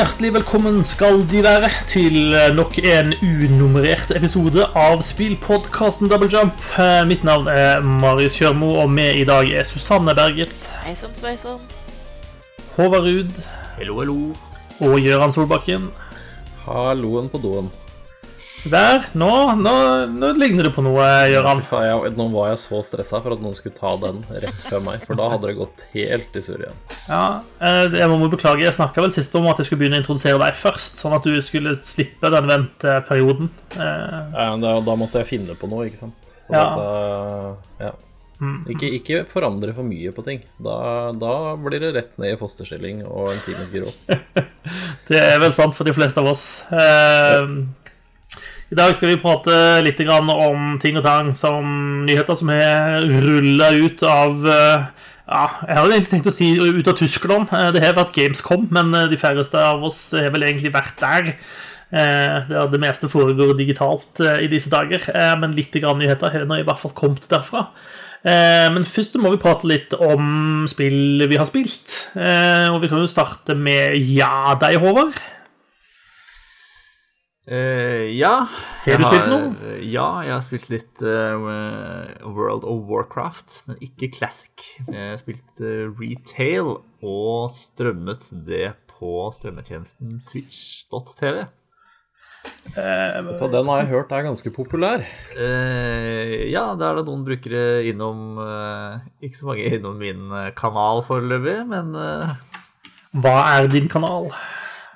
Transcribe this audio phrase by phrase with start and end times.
[0.00, 2.14] hjertelig velkommen skal de være til
[2.56, 6.56] nok en unummerert episode av spillpodkasten Double Jump.
[6.80, 10.54] Eh, Mitt navn er Marius Kjørmo, og med i dag er Susanne Berget,
[10.86, 11.60] Heisom, Sveisom.
[12.78, 13.34] Håvard Ruud
[13.76, 14.16] Hello, hello.
[14.80, 15.90] og Gøran Solbakken.
[16.64, 17.68] Halloen på doen.
[18.68, 19.70] Der, nå, nå,
[20.12, 21.62] nå ligner det på noe, Gøran.
[22.12, 25.16] Nå var jeg så stressa for at noen skulle ta den rett før meg, for
[25.16, 26.82] da hadde det gått helt i surr igjen.
[27.08, 27.22] Ja,
[27.64, 30.36] eh, jeg må beklage, jeg snakka vel sist om at jeg skulle begynne å introdusere
[30.42, 33.48] deg først, sånn at du skulle slippe den venteperioden.
[33.78, 36.30] Eh, Ja, da, da måtte jeg finne på noe, ikke sant.
[36.44, 36.68] Så Ja.
[36.68, 37.96] At, ja.
[38.72, 40.38] Ikke, ikke forandre for mye på ting.
[40.64, 43.98] Da, da blir det rett ned i fosterstilling og en times gråt.
[45.10, 46.44] Det er vel sant for de fleste av oss.
[46.72, 47.52] Eh,
[48.70, 51.64] I dag skal vi prate litt om ting og tang som
[52.06, 54.84] nyheter som har rulla ut av eh,
[55.26, 57.50] ja, Jeg hadde egentlig tenkt å si ut av Tyskland.
[57.50, 61.02] Eh, Det har vært Gamescom, men eh, de færreste av oss har vel egentlig vært
[61.02, 61.32] der.
[61.90, 65.02] Der det meste foregår digitalt i disse dager.
[65.42, 67.64] Men litt nyheter har i hvert fall kommet derfra.
[68.22, 71.96] Men først må vi prate litt om spill vi har spilt.
[72.14, 75.18] Og vi kan jo starte med ja, deg, Håvard.
[77.50, 78.46] Eh, ja.
[78.84, 79.70] Har du spilt noe?
[79.82, 81.34] Ja, jeg har spilt litt uh,
[82.22, 84.54] World of Warcraft, men ikke Classic.
[84.86, 91.48] Jeg har spilt uh, retail og strømmet det på strømmetjenesten twitch.tv.
[92.70, 95.02] Den har jeg hørt er ganske populær.
[95.34, 98.38] Eh, ja, da er det noen brukere innom
[99.20, 101.92] Ikke så mange innom min kanal foreløpig, men
[103.20, 104.30] Hva er din kanal?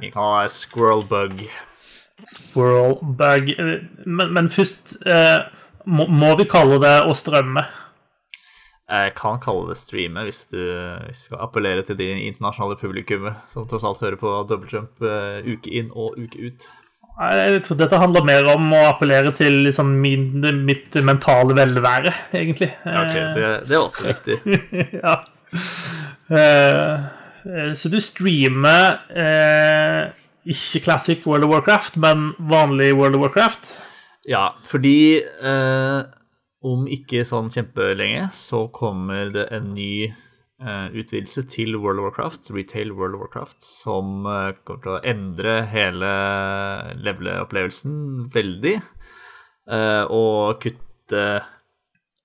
[0.00, 1.44] min kanal er Squirrelbug.
[2.25, 5.41] Eh, Men, men først eh,
[5.86, 7.64] må, må vi kalle det å strømme?
[8.84, 10.60] Jeg kan kalle det streame hvis du
[11.16, 15.72] skal appellere til det internasjonale publikummet som tross alt hører på Double Jump eh, uke
[15.72, 16.66] inn og uke ut.
[17.15, 22.72] Jeg tror dette handler mer om å appellere til liksom min, mitt mentale velvære, egentlig.
[22.82, 24.59] Ja, ok, det, det er også viktig.
[25.04, 25.15] ja.
[26.34, 33.71] Eh, så du streamer eh, ikke classic World of Warcraft, men vanlig World of Warcraft?
[34.28, 36.03] Ja, fordi eh,
[36.65, 42.53] om ikke sånn kjempelenge så kommer det en ny eh, utvidelse til World of Warcraft,
[42.56, 46.12] Retail World of Warcraft, som eh, kommer til å endre hele
[47.04, 47.99] level-opplevelsen
[48.34, 48.78] veldig,
[49.69, 51.27] eh, og kutte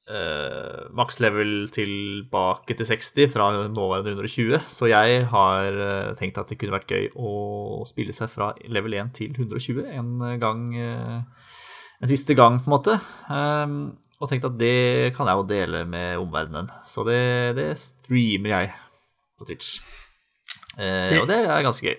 [0.09, 4.59] eh, maks level tilbake til 60 fra nåværende 120.
[4.67, 8.97] Så jeg har uh, tenkt at det kunne vært gøy å spille seg fra level
[8.97, 11.47] 1 til 120 en gang uh,
[11.99, 12.93] En siste gang, på en måte.
[13.27, 13.79] Um,
[14.23, 16.69] og tenkt at det kan jeg jo dele med omverdenen.
[16.87, 18.69] Så det, det streamer jeg
[19.35, 19.81] på Twitch.
[20.79, 21.97] Og det er ganske gøy.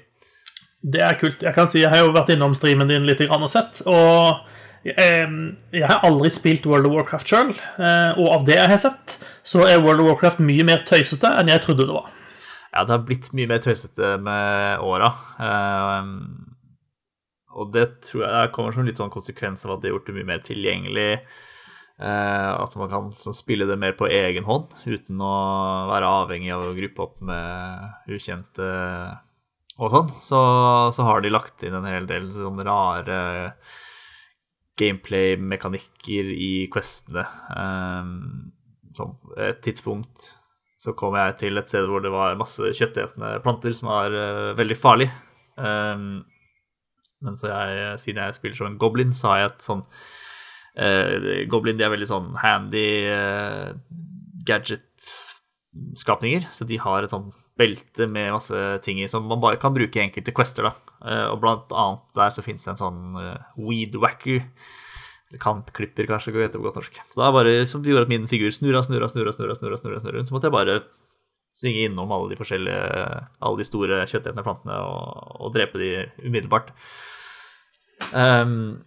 [0.80, 1.42] Det er kult.
[1.44, 4.40] Jeg kan si jeg har jo vært innom streamen din litt og sett, og
[4.84, 7.50] jeg har aldri spilt World of Warcraft sjøl,
[8.16, 11.52] og av det jeg har sett, så er World of Warcraft mye mer tøysete enn
[11.52, 12.08] jeg trodde det var.
[12.70, 15.10] Ja, det har blitt mye mer tøysete med åra.
[17.50, 20.16] Og det tror jeg kommer som litt sånn konsekvens av at det har gjort det
[20.20, 21.10] mye mer tilgjengelig.
[22.00, 25.34] eh, at man kan spille det mer på egen hånd uten å
[25.90, 28.70] være avhengig av å gruppe opp med ukjente
[29.76, 30.14] og sånn.
[30.22, 30.40] Så,
[30.96, 33.20] så har de lagt inn en hel del sånne rare
[34.80, 37.24] gameplay-mekanikker i questene.
[37.54, 38.52] Um,
[39.38, 40.34] et tidspunkt
[40.80, 44.58] så kom jeg til et sted hvor det var masse kjøttetende planter som var uh,
[44.58, 45.10] veldig farlig.
[45.60, 46.22] Um,
[47.20, 49.82] men så jeg, siden jeg spiller som en goblin, så har jeg et sånn
[50.80, 51.14] uh,
[51.52, 53.76] Goblin de er veldig sånn handy uh,
[54.48, 56.48] gadget-skapninger.
[56.48, 57.28] Så de har et sånn
[57.60, 60.70] belte med masse ting i som man bare kan bruke i enkelte quester.
[60.70, 60.89] da.
[61.00, 63.96] Eh, og blant annet der så fins det en sånn eh, weed.
[63.96, 66.98] Eller kantklipper, kanskje, det heter på godt norsk.
[67.06, 70.02] Så det er bare som gjorde at min figur snurra, snurra, snurra, snurra, snurra, snurra,
[70.02, 70.24] snurra.
[70.26, 70.80] Så måtte jeg bare
[71.54, 72.82] svinge innom alle de forskjellige
[73.42, 75.90] Alle de store kjøttetende plantene og, og drepe de
[76.24, 76.70] umiddelbart.
[78.14, 78.80] Um,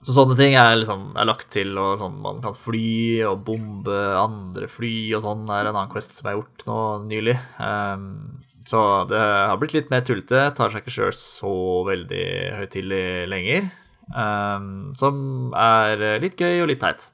[0.00, 3.98] så sånne ting er, liksom, er lagt til, og sånn man kan fly og bombe
[4.16, 6.78] andre fly og sånn, er en annen quest som er gjort nå
[7.10, 7.36] nylig.
[7.60, 8.06] Um,
[8.66, 11.52] så det har blitt litt mer tullete, tar seg ikke sjøl så
[11.88, 12.24] veldig
[12.58, 13.70] høytidelig lenger.
[14.10, 17.08] Um, som er litt gøy og litt teit.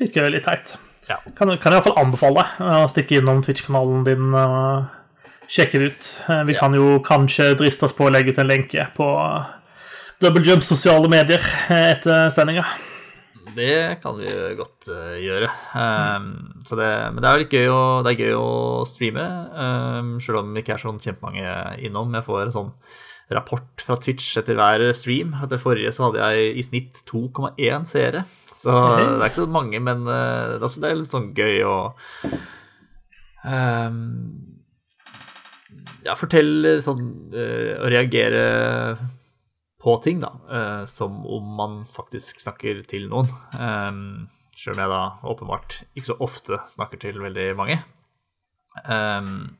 [0.00, 0.74] Litt gøy, og litt teit.
[1.08, 1.16] Ja.
[1.38, 4.88] Kan, kan jeg iallfall anbefale å stikke innom Twitch-kanalen din og
[5.48, 6.08] sjekke det ut.
[6.28, 6.58] Eh, Vi Ja.
[6.60, 9.06] kan jo kanskje driste oss på å legge ut en lenke på
[10.20, 11.40] Double Jump sosiale medier
[11.70, 12.64] eh, etter sendinga.
[13.54, 15.48] Det kan vi godt uh, gjøre.
[15.78, 16.30] Um,
[16.66, 18.48] det, men det er litt gøy å, det gøy å
[18.88, 21.52] streame, um, selv om det ikke er sånn kjempemange
[21.86, 22.16] innom.
[22.16, 22.72] Jeg får en sånn
[23.36, 25.34] rapport fra Twitch etter hver stream.
[25.44, 28.24] Etter forrige så hadde jeg i snitt 2,1 seere.
[28.56, 29.04] Så okay.
[29.04, 31.76] det er ikke så mange, men uh, det er litt sånn gøy å
[33.44, 33.98] um,
[36.06, 37.02] Ja, fortelle sånn
[37.34, 38.46] uh, Å reagere
[39.86, 43.30] på ting, da, uh, som om man faktisk snakker til noen.
[43.54, 47.76] Um, Sjøl om jeg da åpenbart ikke så ofte snakker til veldig mange.
[48.88, 49.58] Um,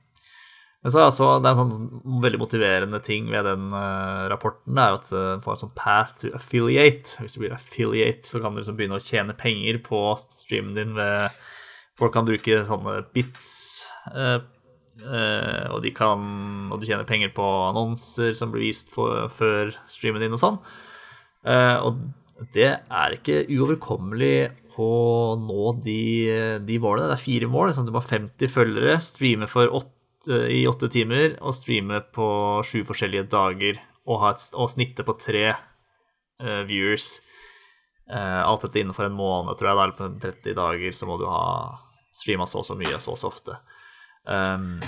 [0.82, 4.78] men så er altså, det er en sånn veldig motiverende ting ved den uh, rapporten
[4.78, 7.18] er at uh, du får en sånn path to affiliate.
[7.20, 10.00] Hvis du blir affiliate, så kan du liksom begynne å tjene penger på
[10.30, 11.36] streamen din ved
[11.96, 13.46] Folk kan bruke sånne bits
[14.06, 14.38] Uh,
[15.04, 16.22] og, de kan,
[16.72, 20.60] og du tjener penger på annonser som blir vist for, før streamen din og sånn.
[21.46, 24.50] Uh, og det er ikke uoverkommelig
[24.82, 26.00] å nå de,
[26.66, 27.08] de målene.
[27.08, 27.72] Det er fire mål.
[27.72, 32.28] Sånn du må ha 50 følgere, streame åtte, i åtte timer og streame på
[32.66, 37.20] sju forskjellige dager og, ha et, og snitte på tre uh, viewers.
[38.06, 39.78] alt dette innenfor en måned, tror jeg.
[39.78, 41.46] Da, eller på 30 dager så må du ha
[42.14, 43.56] streama så og så mye så og så ofte.
[44.26, 44.80] Um,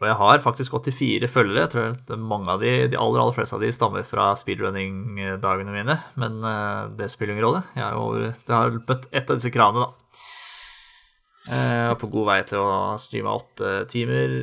[0.00, 1.66] og jeg har faktisk 84 følgere.
[1.66, 5.74] Jeg tror at mange av de, de aller, aller fleste av de stammer fra speedrunning-dagene
[5.74, 5.96] mine.
[6.20, 7.60] Men uh, det spiller ingen rolle.
[7.76, 10.24] Jeg, over, jeg har møtt ett av disse kravene, da.
[11.50, 12.72] Uh, og på god vei til å
[13.02, 14.38] streame åtte timer.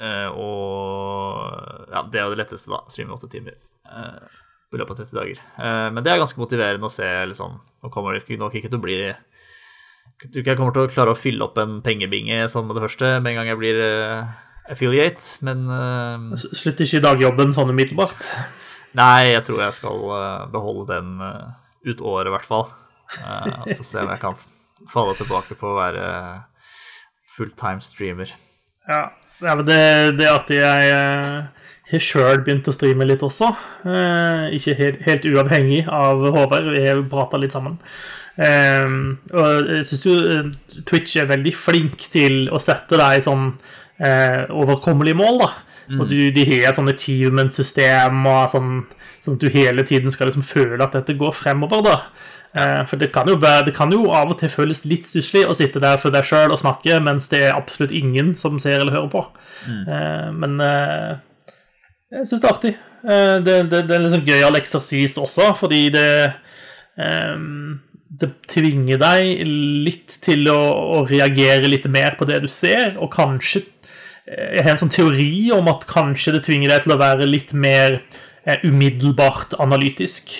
[0.00, 2.84] Uh, og ja, det er jo det letteste, da.
[2.92, 3.56] Streame åtte timer
[4.70, 5.38] i løpet av 30 dager.
[5.90, 7.56] men det er ganske motiverende å se, liksom.
[7.82, 9.16] Nå kommer det nok ikke til å bli jeg
[10.28, 12.84] tror ikke jeg kommer til å klare å fylle opp en pengebinge sånn med det
[12.84, 14.26] første med en gang jeg blir uh,
[14.70, 18.28] affiliate, men uh, Slutter ikke dagjobben sånn umiddelbart?
[18.98, 21.16] Nei, jeg tror jeg skal uh, beholde den
[21.88, 22.68] ut året, i hvert fall.
[23.10, 24.36] så se om jeg kan
[24.90, 26.04] falle tilbake på å være
[27.32, 28.34] fulltime streamer.
[28.90, 29.06] Ja,
[29.40, 29.80] det,
[30.18, 30.60] det at artig.
[30.60, 31.48] Jeg
[31.90, 33.50] har sjøl begynt å streame litt også.
[34.56, 37.78] ikke helt, helt uavhengig av Håvard, vi har prata litt sammen.
[38.40, 38.86] Eh,
[39.36, 40.46] og jeg syns jo eh,
[40.88, 43.50] Twitch er veldig flink til å sette deg i sånn
[44.00, 45.50] eh, overkommelige mål, da.
[45.90, 46.00] Mm.
[46.00, 48.74] Og du, de har et sånn achievement-system, sånn,
[49.18, 51.96] sånn, at du hele tiden skal liksom føle at dette går fremover, da.
[52.50, 55.54] Uh, for det kan, jo det kan jo av og til føles litt stusslig å
[55.54, 58.96] sitte der for deg sjøl og snakke, mens det er absolutt ingen som ser eller
[58.96, 59.22] hører på.
[59.70, 59.84] Mm.
[59.86, 60.56] Uh, men
[62.10, 62.72] jeg syns det er artig.
[63.00, 66.08] Det, det, det, er en litt sånn gøyal eksersis også, fordi det
[67.00, 67.78] um,
[68.10, 69.44] det tvinger deg
[69.86, 70.58] litt til å,
[70.98, 73.62] å, reagere litt mer på det du ser, og kanskje
[74.26, 77.28] eh, Jeg har en sånn teori om at kanskje det tvinger deg til å være
[77.28, 78.00] litt mer
[78.44, 80.34] eh, umiddelbart analytisk.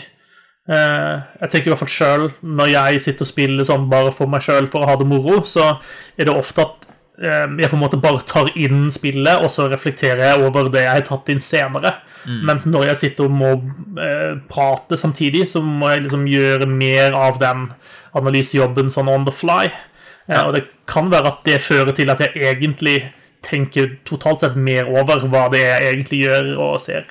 [0.66, 4.31] Eh, jeg tenker i hvert fall sjøl, når jeg sitter og spiller sånn bare for
[4.31, 5.76] meg sjøl for å ha det moro, så
[6.19, 6.89] er det ofte at
[7.20, 10.94] jeg på en måte bare tar inn spillet, og så reflekterer jeg over det jeg
[10.94, 11.94] har tatt inn senere.
[12.25, 12.40] Mm.
[12.49, 13.52] Mens når jeg sitter og må
[14.00, 17.69] eh, prate samtidig, så må jeg liksom gjøre mer av den
[18.17, 19.69] analysejobben sånn on the fly.
[19.69, 20.44] Eh, ja.
[20.46, 22.99] og det kan være at det fører til at jeg egentlig
[23.44, 27.08] tenker totalt sett mer over hva det er jeg egentlig gjør og ser.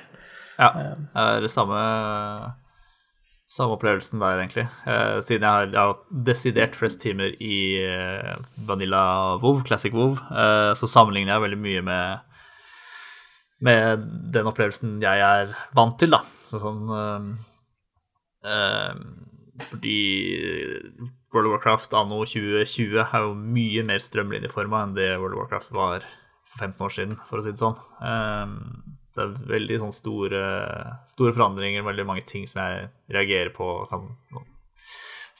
[0.60, 1.80] Ja, det er det samme,
[3.50, 4.66] samme opplevelsen der, egentlig.
[4.86, 5.96] Eh, siden jeg har, jeg har,
[6.30, 8.36] desidert flest timer i eh,
[8.68, 9.02] Vanilla
[9.42, 12.26] WoW, Classic WoW, eh, så sammenligner jeg veldig mye med
[13.60, 16.22] med den opplevelsen jeg er vant til, da.
[16.48, 17.26] Så sånn øh,
[18.48, 19.02] øh,
[19.68, 19.98] Fordi
[21.34, 25.74] World of Warcraft anno 2020 er jo mye mer strømlinjeforma enn det World of Warcraft
[25.76, 26.06] var
[26.48, 27.76] for 15 år siden, for å si det sånn.
[28.00, 28.56] Um,
[29.16, 30.42] det er veldig sånn store,
[31.08, 34.08] store forandringer, veldig mange ting som jeg reagerer på og kan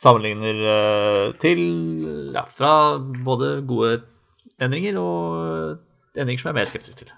[0.00, 1.61] sammenligner uh, til
[2.35, 4.00] ja, fra både gode
[4.61, 7.12] endringer og endringer som jeg er mer skeptisk til.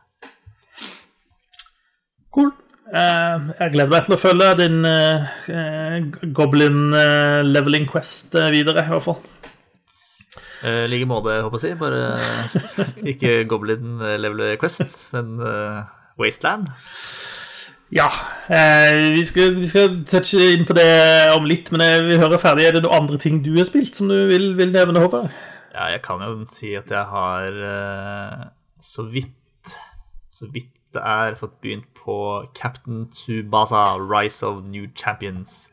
[2.33, 2.53] Cool.
[2.93, 8.93] Uh, jeg gleder meg til å følge din uh, Goblin uh, leveling quest videre, i
[8.93, 9.23] hvert fall.
[10.63, 11.71] I like måte, håper jeg å si.
[11.81, 12.03] Bare
[13.13, 15.41] ikke Goblin level quest, men
[16.21, 16.69] Wasteland.
[17.93, 18.09] Ja.
[18.49, 20.89] vi, skal, vi skal touche inn på det
[21.37, 22.67] om litt, men jeg vil høre ferdig.
[22.67, 25.29] Er det noen andre ting du har spilt som du vil, vil nevne, Håvard?
[25.75, 27.59] Ja, jeg kan jo si at jeg har
[28.81, 29.77] så vidt
[30.29, 32.17] Så vidt det er fått begynt på
[32.57, 35.71] Captain Tsubasa, Rise of New Champions.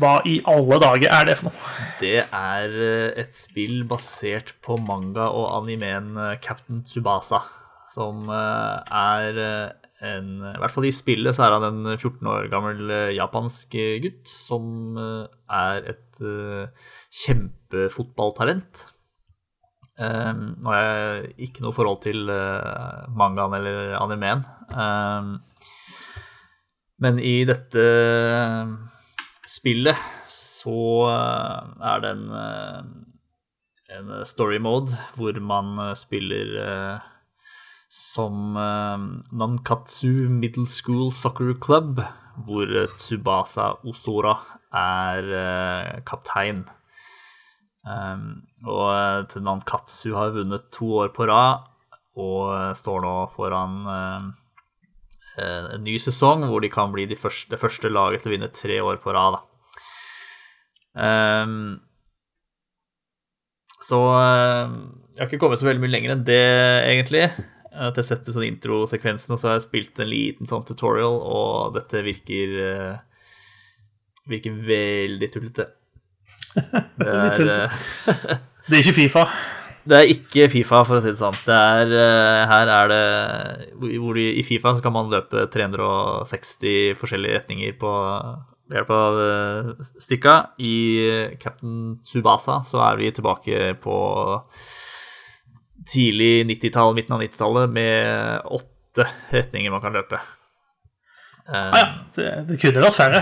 [0.00, 1.70] Hva i alle dager er det for noe?
[2.00, 7.42] Det er eh, et spill basert på manga og animeen eh, Captain Tsubasa.
[7.90, 9.40] Som eh, er
[10.00, 14.30] en, I hvert fall i spillet så er han en 14 år gammel japansk gutt
[14.30, 16.20] som er et
[17.20, 18.86] kjempefotballtalent.
[20.00, 22.32] Nå har jeg ikke noe forhold til
[23.12, 24.40] mangaen eller animeen.
[27.04, 27.84] Men i dette
[29.44, 30.00] spillet
[30.32, 30.80] så
[31.12, 32.26] er det en,
[34.00, 36.56] en story mode hvor man spiller
[37.90, 38.54] som
[39.34, 41.98] Nankatsu Middle School Soccer Club,
[42.46, 44.36] hvor Tsubasa Osora
[44.70, 46.62] er kaptein.
[47.82, 51.66] Og Nankatsu har vunnet to år på rad
[52.20, 53.82] og står nå foran
[55.40, 58.54] en ny sesong hvor de kan bli de første, det første laget til å vinne
[58.54, 59.40] tre år på rad.
[60.94, 61.80] Um,
[63.80, 64.72] så uh,
[65.14, 66.44] jeg har ikke kommet så veldig mye lenger enn det,
[66.90, 67.24] egentlig.
[67.70, 71.76] At jeg setter sånn introsekvensen, og så har jeg spilt en liten sånn tutorial, og
[71.76, 72.96] dette virker uh,
[74.30, 75.70] virker veldig tullete.
[77.00, 77.80] Det er, uh,
[78.68, 79.24] det er ikke Fifa.
[79.86, 81.38] Det er ikke Fifa, for å si det sånn.
[81.46, 83.04] Det er, uh, her er det
[84.02, 87.94] hvor du, I Fifa så kan man løpe 360 forskjellige retninger på
[88.70, 89.16] ved hjelp av
[89.98, 90.34] stikka.
[90.62, 90.74] I
[91.42, 93.96] Captain Tsubasa så er vi tilbake på
[95.88, 100.16] tidlig 90-tall, midten av 90-tallet, med åtte retninger man kan løpe.
[101.50, 103.20] Uh, ah, ja, det, det kunne vært færre.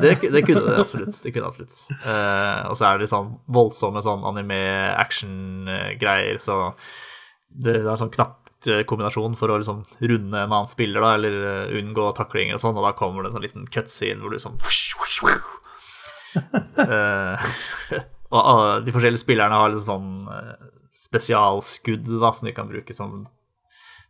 [0.00, 1.22] det, det, kunne det absolutt.
[1.24, 1.76] Det kunne absolutt.
[2.04, 6.54] Uh, og så er det sånn voldsomme sånn anime-action-greier, så
[7.50, 8.36] det er sånn knapp
[8.86, 12.76] kombinasjon for å liksom runde en annen spiller, da, eller uh, unngå taklinger og sånn,
[12.76, 14.58] og da kommer det en sånn liten cutscene hvor du sånn
[16.84, 17.34] uh,
[18.30, 20.22] Og de forskjellige spillerne har litt sånn
[21.00, 23.24] spesialskudd da, som de kan bruke som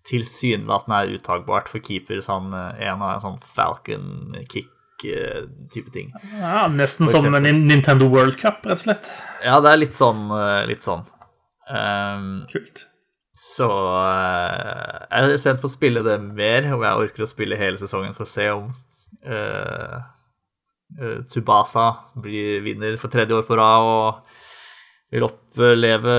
[0.09, 2.23] tilsynelatende er uttagbart for keeper.
[2.25, 4.71] Sånn, en av en sånn falcon kick
[5.01, 6.13] type ting.
[6.41, 9.11] Ja, Nesten som en Nintendo World Cup, rett og slett.
[9.45, 10.27] Ja, det er litt sånn.
[10.35, 11.05] Eh, litt sånn.
[11.71, 12.85] Um, Kult.
[13.37, 17.59] Så uh, jeg er spent på å spille det mer, om jeg orker å spille
[17.61, 18.67] hele sesongen for å se om
[19.25, 19.97] uh,
[21.01, 21.87] uh, Tsubasa
[22.21, 24.37] blir vinner for tredje år på rad og
[25.11, 26.17] vil oppleve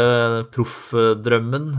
[0.51, 1.71] proffdrømmen.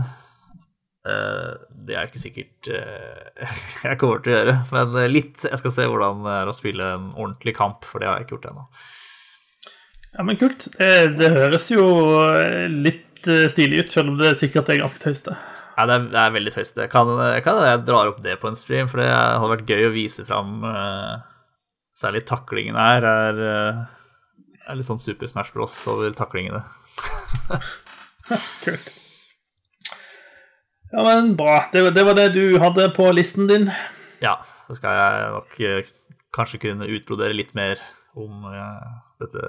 [1.03, 3.47] Uh, det er ikke sikkert uh,
[3.89, 5.47] jeg kommer til å gjøre, men litt.
[5.49, 8.27] Jeg skal se hvordan det er å spille en ordentlig kamp, for det har jeg
[8.27, 8.67] ikke gjort ennå.
[10.13, 10.69] Ja, men kult.
[10.77, 11.83] Det, det, høres jo
[12.69, 15.31] litt eh, stilig ut, selv om det sikkert er ganske tøyst.
[15.33, 16.77] Ja, det er, det er veldig tøyst.
[16.93, 17.09] Kan,
[17.45, 20.25] kan jeg drar opp det på en stream, for det hadde vært gøy å vise
[20.27, 20.61] fram
[21.97, 23.41] Særlig taklingene her er,
[24.65, 26.61] er litt sånn Super Smash Bros over taklingene.
[28.65, 28.93] Kult.
[30.93, 31.69] Ja, men bra.
[31.73, 33.71] Det, det, var det du hadde på listen din.
[34.21, 34.37] Ja.
[34.67, 35.93] Så skal jeg nok eh,
[36.33, 37.81] kanskje kunne utbrodere litt mer
[38.15, 39.41] om uh, dette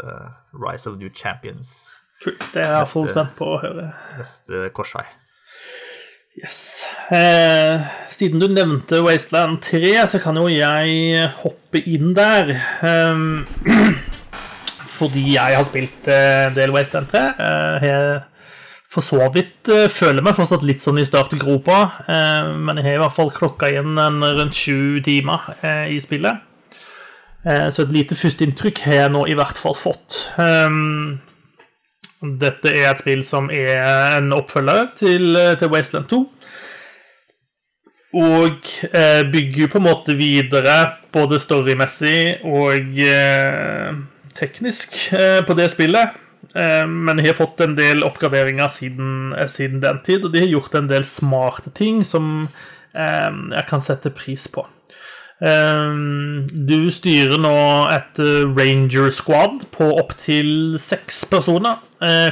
[0.57, 1.95] Rise of New Champions.
[2.25, 2.43] Kult.
[2.55, 3.91] Det er jeg fullt spent på å høre.
[4.19, 5.05] Neste korsvei.
[6.35, 6.83] Yes.
[7.15, 12.57] Eh, siden du nevnte Wasteland 3, så kan jo jeg hoppe inn der.
[12.83, 13.45] Um,
[14.95, 17.25] fordi jeg har spilt en del Wasteland 3.
[17.83, 18.23] Jeg
[18.95, 21.79] for så vidt uh, føler meg fortsatt litt sånn i startgropa,
[22.55, 25.49] men jeg har i hvert fall klokka inn en rundt sju timer
[25.91, 26.51] i spillet.
[27.45, 30.21] så et lite førsteinntrykk har jeg nå i hvert fall fått.
[30.39, 31.19] Um,
[32.41, 33.83] dette er et spill som er
[34.17, 36.23] en oppfølger til, til Wasteland 2.
[38.23, 38.71] Og
[39.35, 40.79] bygger på en måte videre,
[41.13, 43.03] både storymessig og
[44.37, 44.97] teknisk,
[45.47, 46.21] på det spillet.
[46.53, 50.45] Eh, men jeg har fått en del oppgraderinger siden, eh, siden, den tid, og de
[50.45, 52.49] har gjort en del smarte ting som
[52.95, 54.67] eh, jeg kan sette pris på.
[55.45, 57.57] Du styrer nå
[57.91, 58.21] et
[58.55, 61.83] ranger squad på opptil seks personer,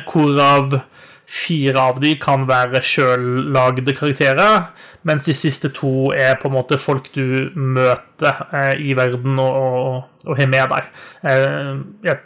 [0.06, 0.78] hvorav
[1.32, 4.66] fire av de kan være sjøllagde karakterer,
[5.08, 10.36] mens de siste to er på en måte folk du møter i verden og, og
[10.36, 10.92] har med deg.
[12.04, 12.20] Jeg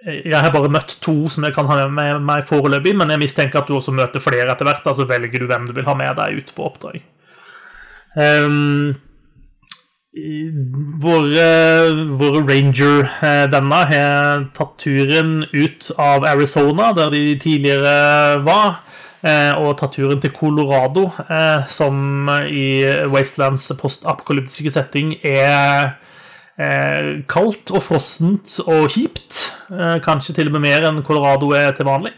[0.00, 3.60] jeg har bare møtt to som jeg kan ha med meg foreløpig, men jeg mistenker
[3.60, 4.86] at du også møter flere etter hvert.
[4.88, 7.02] Altså velger du hvem du vil ha med deg ut på oppdrag.
[8.16, 8.96] Um,
[10.10, 11.46] våre,
[12.18, 18.80] våre ranger-venner har tatt turen ut av Arizona, der de tidligere var,
[19.22, 25.94] eh, og tatt turen til Colorado, eh, som i Wastelands postapokalyptiske setting er
[26.58, 29.38] eh, kaldt og frossent og kjipt.
[29.70, 32.16] Eh, kanskje til og med mer enn Colorado er til vanlig.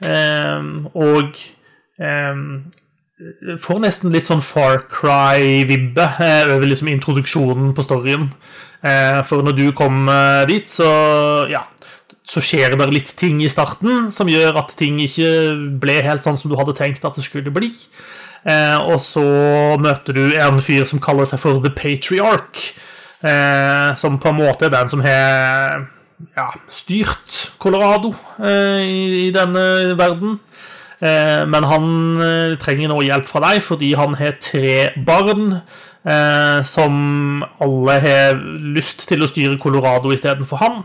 [0.00, 0.64] Eh,
[0.96, 1.36] og
[2.00, 2.42] eh,
[3.62, 8.28] får nesten litt sånn Far Cry-vibbe eh, over liksom introduksjonen på storyen.
[8.84, 10.04] Eh, for når du kom
[10.50, 10.90] dit, så
[11.52, 11.64] ja
[12.26, 15.28] så skjer det litt ting i starten som gjør at ting ikke
[15.82, 17.70] ble helt sånn som du hadde tenkt at det skulle bli.
[18.46, 19.24] Eh, og så
[19.82, 22.72] møter du en fyr som kaller seg for The Patriarch.
[23.26, 25.86] Eh, som på en måte er den som har
[26.36, 28.82] ja, styrt Colorado eh,
[29.26, 30.40] i, denne verden.
[31.00, 31.88] Eh, men han
[32.24, 35.60] eh, trenger nå hjelp fra deg fordi han har tre barn.
[36.06, 40.84] Eh, som alle har lyst til å styre Colorado istedenfor han.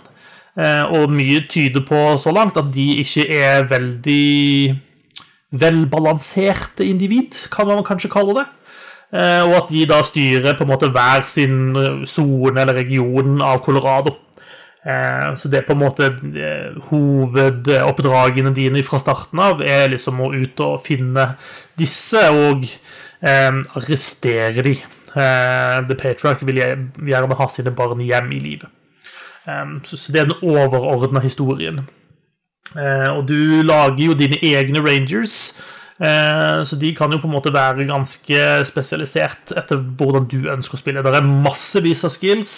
[0.91, 4.74] Og mye tyder på så langt at de ikke er veldig
[5.62, 8.44] velbalanserte individ, kan man kanskje kalle det.
[9.48, 11.56] Og at de da styrer på en måte hver sin
[12.03, 14.18] sone eller region av Colorado.
[14.81, 16.09] Eh, så det er på en måte
[16.89, 21.33] hovedoppdragene dine fra starten av er liksom å ut og finne
[21.79, 22.65] disse og
[23.21, 24.73] arrestere de.
[25.13, 28.71] The Patriarch vil gjerne ha sine barn hjem i livet.
[29.85, 31.83] Så det er den overordna historien.
[32.71, 37.36] Eh, og du lager jo dine egne rangers, eh, så de kan jo på en
[37.36, 41.03] måte være ganske spesialisert etter hvordan du ønsker å spille.
[41.05, 42.55] Det er massevis av skills.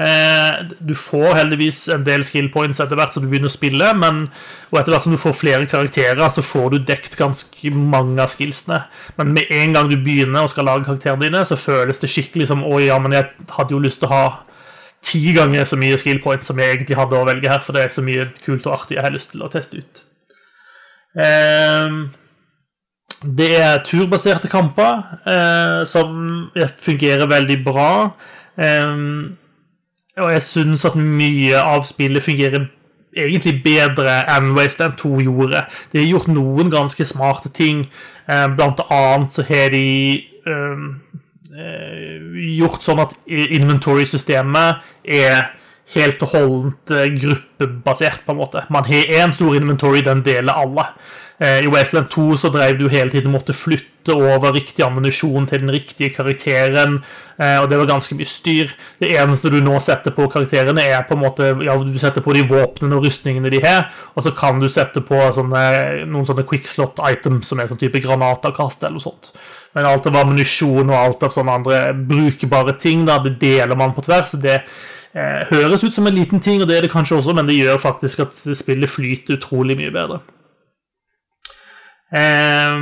[0.00, 3.90] Eh, du får heldigvis en del skill points etter hvert som du begynner å spille,
[3.98, 4.22] men,
[4.70, 8.32] og etter hvert som du får flere karakterer, så får du dekt ganske mange av
[8.32, 8.82] skillsene.
[9.18, 12.48] Men med en gang du begynner og skal lage karakterene dine, så føles det skikkelig
[12.50, 14.24] som Å ja, men jeg hadde jo lyst til å ha
[15.04, 17.84] ti ganger så mye skill points som jeg egentlig hadde å velge her, for det
[17.84, 20.02] er så mye kult og artig jeg har lyst til å teste ut.
[21.10, 22.02] Um,
[23.22, 26.50] det er turbaserte kamper eh, som
[26.80, 27.92] fungerer veldig bra.
[28.56, 28.96] Eh,
[30.20, 32.68] og jeg syns at mye av spillet fungerer
[33.16, 35.64] egentlig bedre enn Wasteland 2 gjorde.
[35.92, 37.84] De har gjort noen ganske smarte ting.
[38.28, 39.86] Eh, blant annet så har de
[40.46, 41.00] um,
[41.50, 42.20] Eh,
[42.60, 45.48] gjort sånn at inventory-systemet er
[45.94, 48.66] helt og holdent eh, gruppebasert, på en måte.
[48.70, 50.86] Man har én stor inventory, den deler alle.
[51.40, 55.60] Eh, I Wasteland 2 så drev du hele tiden måtte flytte over riktig ammunisjon til
[55.60, 57.02] den riktige karakteren,
[57.40, 58.72] og det var ganske mye styr.
[59.00, 62.34] Det eneste du nå setter på karakterene, er på en måte Ja, du setter på
[62.36, 65.62] de våpnene og rustningene de har, og så kan du sette på sånne,
[66.08, 69.32] noen sånne quickslot items, som er sånn type granatavkast eller noe sånt.
[69.76, 73.94] Men alt av ammunisjon og alt av sånne andre brukbare ting, da, det deler man
[73.94, 74.34] på tvers.
[74.42, 74.62] Det
[75.14, 77.58] eh, høres ut som en liten ting, og det er det kanskje også, men det
[77.58, 80.20] gjør faktisk at spillet flyter utrolig mye bedre.
[82.10, 82.78] Eh,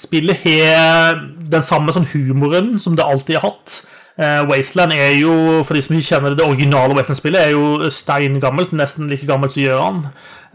[0.00, 3.80] spillet har den samme sånn humoren som det alltid har hatt.
[4.20, 7.90] Eh, Wasteland er jo, for de som ikke kjenner det, det originale Wasteland-spillet, er jo
[7.94, 10.02] steingammelt, nesten like gammelt som Gjøran.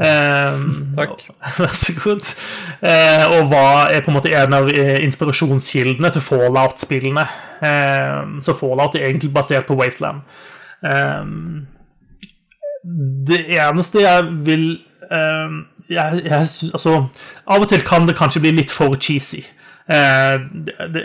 [0.06, 0.60] Eh,
[0.98, 1.24] Takk.
[1.64, 2.34] Vær så god.
[2.86, 7.26] Eh, og var, er på en måte en av inspirasjonskildene til Fallout-spillene.
[8.46, 10.22] så Fallout er egentlig basert på Wasteland.
[13.30, 14.66] Det eneste jeg vil
[15.90, 16.94] jeg, jeg, altså,
[17.46, 19.42] Av og til kan det kanskje bli litt for cheesy.
[19.90, 21.04] det, det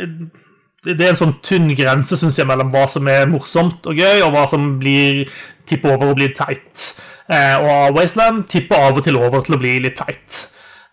[0.85, 4.23] det er en sånn tynn grense synes jeg, mellom hva som er morsomt og gøy,
[4.25, 5.27] og hva som blir
[5.69, 6.87] tipper over og blir teit.
[7.31, 10.39] Uh, og Wasteland tipper av og til over til å bli litt teit.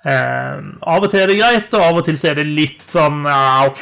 [0.03, 2.83] Uh, av og til er det greit, og av og til så er det litt
[2.91, 3.81] sånn Ja, OK.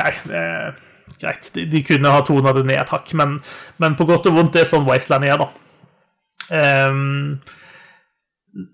[1.21, 1.51] Greit.
[1.55, 3.37] De, de, kunne ha tona det ned et hakk, men,
[3.81, 5.51] men, på godt og vondt, det er sånn Wasteland er, da.
[6.49, 7.37] Um,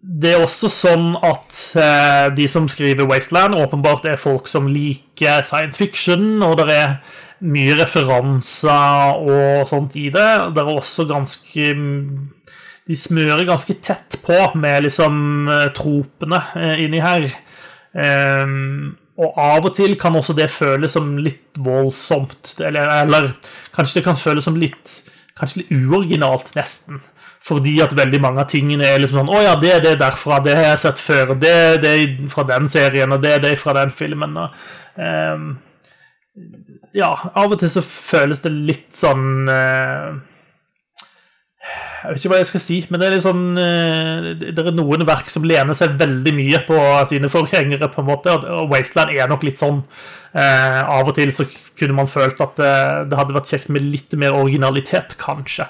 [0.01, 5.45] det er også sånn at uh, de som skriver Wasteland, åpenbart er folk som liker
[5.47, 6.95] science fiction, og det er
[7.41, 10.29] mye referanser og sånt i det.
[10.53, 11.71] Det er også ganske
[12.85, 17.29] De smører ganske tett på med liksom eh, tropene uh, inni her.
[17.93, 23.31] Um, og av og til kan også det føles som litt voldsomt, eller, eller
[23.75, 25.01] kanskje det kan føles som litt
[25.41, 26.99] litt uoriginalt, nesten.
[27.41, 30.37] Fordi at veldig mange av tingene er liksom sånn Å ja, det er det derfra,
[30.45, 31.33] det har jeg sett før.
[31.41, 31.95] Det er det
[32.29, 34.37] fra den serien, og det er det fra den filmen.
[34.37, 34.59] Og,
[35.01, 35.47] um,
[36.93, 40.21] ja, av og til så føles det litt sånn uh,
[42.01, 45.29] Jeg vet ikke hva jeg skal si, men det er uh, Det er noen verk
[45.29, 46.79] som lener seg veldig mye på
[47.11, 49.83] sine forgjengere, på en måte, og Wasteland er nok litt sånn.
[50.31, 51.45] Uh, av og til så
[51.77, 52.59] kunne man følt at
[53.09, 55.67] det hadde vært kjekt med litt mer originalitet, kanskje.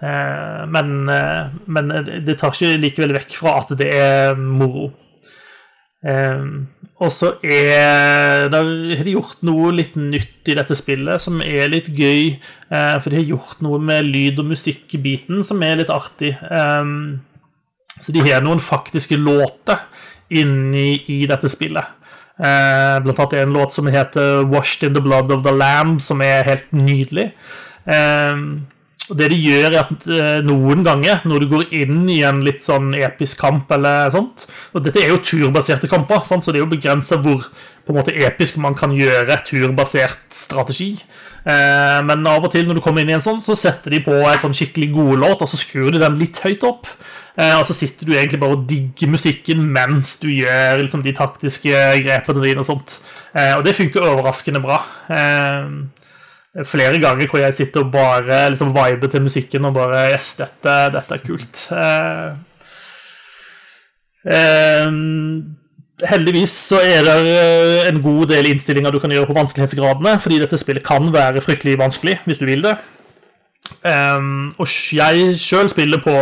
[0.00, 1.88] Eh, men, eh, men,
[2.24, 4.92] det tar ikke likevel vekk fra at det er moro.
[6.06, 6.44] Eh,
[6.98, 12.40] og så er de gjort noe litt nytt i dette spillet som er litt gøy.
[12.68, 16.32] For de har gjort noe med lyd- og musikkbiten som er litt artig.
[18.02, 19.78] Så de har noen faktiske låter
[20.34, 21.94] inni i dette spillet.
[22.38, 26.20] Eh, blant annet en låt som heter 'Washed in the Blood of the Lamb', som
[26.20, 27.32] er helt nydelig.
[27.86, 28.36] Eh,
[29.08, 32.42] og Det de gjør, er at eh, noen ganger når du går inn i en
[32.44, 34.44] litt sånn episk kamp eller sånt
[34.74, 36.44] Og dette er jo turbaserte kamper, sant?
[36.44, 37.46] så det er jo begrensa hvor
[37.88, 40.90] på en måte episk man kan gjøre turbasert strategi.
[41.40, 44.02] Eh, men av og til når du kommer inn i en sånn, så setter de
[44.04, 46.90] på en sånn skikkelig god låt, og så skrur de den litt høyt opp.
[47.40, 51.16] Eh, og så sitter du egentlig bare og digger musikken mens du gjør liksom, de
[51.16, 52.98] taktiske grepene dine og sånt.
[53.38, 54.82] Og det funker overraskende bra
[56.66, 60.76] flere ganger hvor jeg sitter og bare liksom viber til musikken og bare Yes, dette,
[60.94, 61.64] dette er kult.
[61.76, 62.28] Eh,
[64.34, 64.92] eh,
[66.08, 70.40] heldigvis så er det eh, en god del innstillinger du kan gjøre på vanskelighetsgradene, fordi
[70.42, 72.78] dette spillet kan være fryktelig vanskelig hvis du vil det.
[73.84, 76.14] Um, og jeg sjøl spiller på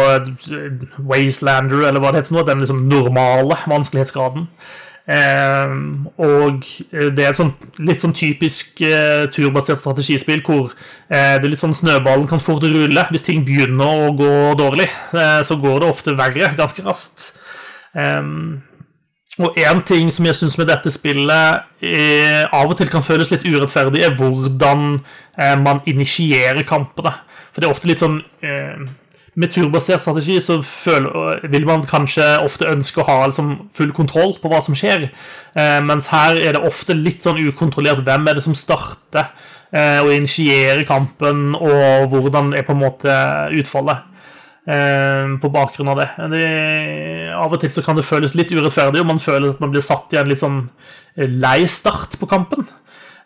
[1.07, 4.49] Wastelander, eller hva det heter nå, den liksom normale vanskelighetsgraden.
[5.07, 10.73] Uh, og det er et sånt, litt sånn typisk uh, turbasert strategispill hvor
[11.07, 13.05] det det litt sånn snøballen kan fort rulle.
[13.15, 17.29] Hvis ting begynner å gå dårlig, eh, så går det ofte verre ganske raskt.
[17.95, 18.65] Um,
[19.39, 23.31] og én ting som jeg syns med dette spillet er, av og til kan føles
[23.31, 24.99] litt urettferdig, er hvordan
[25.63, 27.13] man initierer kampene.
[27.53, 28.19] For det er ofte litt sånn
[29.37, 34.37] med turbasert strategi så føler, vil man kanskje ofte ønske å ha liksom, full kontroll
[34.41, 35.11] på hva som skjer.
[35.57, 39.29] Eh, mens her er det ofte litt sånn ukontrollert hvem er det som starter
[39.77, 43.17] eh, og initierer kampen, og hvordan er på en måte
[43.61, 44.13] utfallet.
[44.67, 46.09] Eh, på bakgrunn av det.
[46.33, 46.47] det.
[47.39, 49.85] Av og til så kan det føles litt urettferdig, og man føler at man blir
[49.85, 50.65] satt i en litt sånn
[51.15, 52.67] eh, lei start på kampen.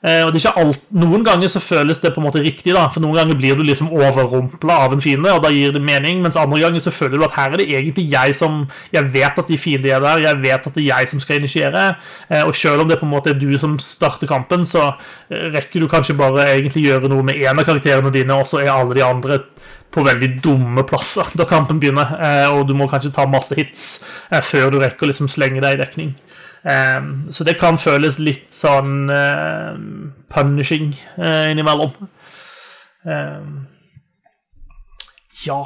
[0.00, 2.72] Eh, og det er ikke alt, Noen ganger så føles det på en måte riktig,
[2.72, 5.82] da, for noen ganger blir du liksom overrumpla av en fiende, og da gir det
[5.84, 8.62] mening, mens andre ganger så føler du at her er det egentlig jeg som
[8.94, 11.42] Jeg vet at de fiendene er der, jeg vet at det er jeg som skal
[11.42, 11.82] initiere,
[12.30, 14.94] eh, og selv om det på en måte er du som starter kampen, så
[15.28, 18.64] eh, rekker du kanskje bare egentlig gjøre noe med en av karakterene dine, og så
[18.64, 19.42] er alle de andre
[19.92, 22.16] på veldig dumme plasser da kampen begynner,
[22.54, 24.04] og du må kanskje ta masse hits
[24.48, 26.12] før du rekker å liksom slenge deg i dekning.
[26.60, 29.76] Um, så det kan føles litt sånn uh,
[30.32, 31.94] punishing uh, innimellom.
[33.00, 33.62] Um,
[35.40, 35.56] ja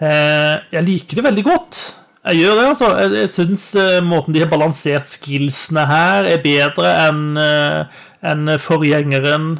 [0.00, 1.80] uh, Jeg liker det veldig godt.
[2.22, 2.88] Jeg gjør det, altså.
[3.02, 3.66] Jeg, jeg syns
[4.06, 9.56] måten de har balansert skillsene her, er bedre enn en forgjengeren.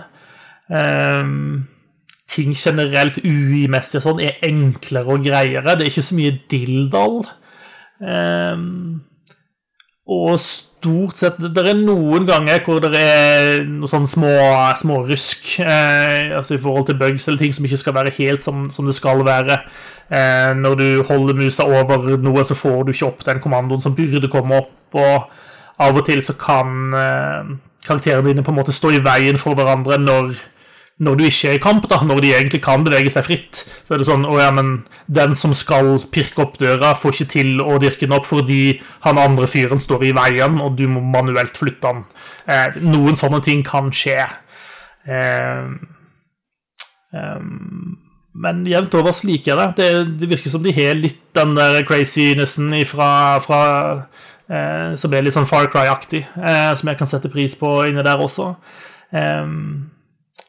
[0.70, 1.66] Um,
[2.30, 5.74] ting generelt UI-messig sånn er enklere og greiere.
[5.74, 7.18] Det er ikke så mye dilldall.
[7.98, 9.02] Um,
[10.12, 14.32] og stort sett Det er noen ganger hvor det er noe sånn små,
[14.80, 18.42] små rusk eh, altså i forhold til bugs eller ting som ikke skal være helt
[18.42, 19.60] som, som det skal være.
[20.12, 23.94] Eh, når du holder musa over noe, så får du ikke opp den kommandoen som
[23.96, 24.74] burde komme opp.
[24.98, 25.28] Og
[25.82, 27.52] av og til så kan eh,
[27.86, 30.34] karakterene dine på en måte stå i veien for hverandre når
[31.02, 33.94] når du ikke er i kamp, da, når de egentlig kan bevege seg fritt, så
[33.94, 34.74] er det sånn Å ja, men
[35.10, 38.76] den som skal pirke opp døra, får ikke til å dyrke den opp fordi
[39.06, 42.04] han andre fyren står i veien, og du må manuelt flytte han.
[42.46, 44.20] Eh, noen sånne ting kan skje.
[45.08, 45.72] Eh,
[47.16, 47.42] eh,
[48.32, 49.88] men jevnt over så liker jeg det.
[50.20, 50.28] det.
[50.30, 53.62] virker som de har litt den der crazinessen ifra, fra
[54.48, 58.04] eh, Som er litt sånn Far Cry-aktig, eh, som jeg kan sette pris på inni
[58.06, 58.54] der også.
[59.12, 59.90] Um,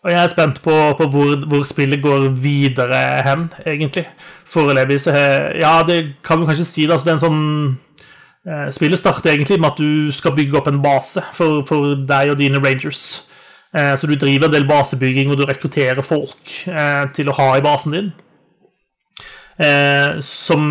[0.04, 4.06] og jeg er spent på, på hvor, hvor, spillet går videre hen, egentlig.
[4.46, 5.12] Foreløpig så
[5.60, 6.92] Ja, det kan vi kanskje si det.
[6.92, 7.44] Altså, det er en sånn
[8.48, 12.34] eh, Spillet starter egentlig med at du skal bygge opp en base for, for deg
[12.34, 13.30] og dine rangers.
[13.72, 17.48] Eh, så du driver en del basebygging, og du rekrutterer folk eh, til å ha
[17.58, 18.12] i basen din.
[19.64, 20.66] Eh, som,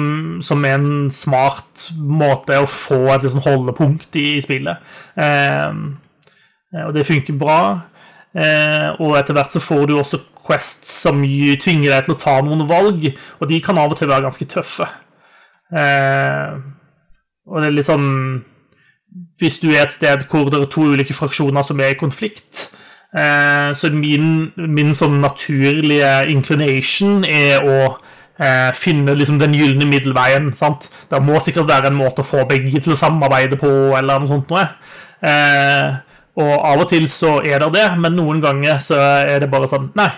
[0.45, 4.93] som er en smart måte å få et liksom holdepunkt i, i spillet.
[5.17, 5.73] Eh,
[6.85, 7.63] og det funker bra.
[8.33, 12.39] Eh, og etter hvert så får du også quests som tvinger deg til å ta
[12.45, 14.89] noen valg, og de kan av og til være ganske tøffe.
[15.73, 16.57] Eh,
[17.49, 18.09] og det er litt sånn
[19.41, 22.71] Hvis du er et sted hvor det er to ulike fraksjoner som er i konflikt,
[23.13, 27.77] eh, så min, min sånn naturlige inclination er å
[28.41, 30.49] eh, finne liksom den gylne middelveien.
[30.57, 30.89] sant?
[31.11, 33.69] Det må sikkert være en måte å få begge til å samarbeide på,
[33.99, 34.65] eller noe sånt noe.
[35.21, 36.01] Eh,
[36.41, 39.69] og av og til så er det det, men noen ganger så er det bare
[39.69, 40.11] sånn Nei.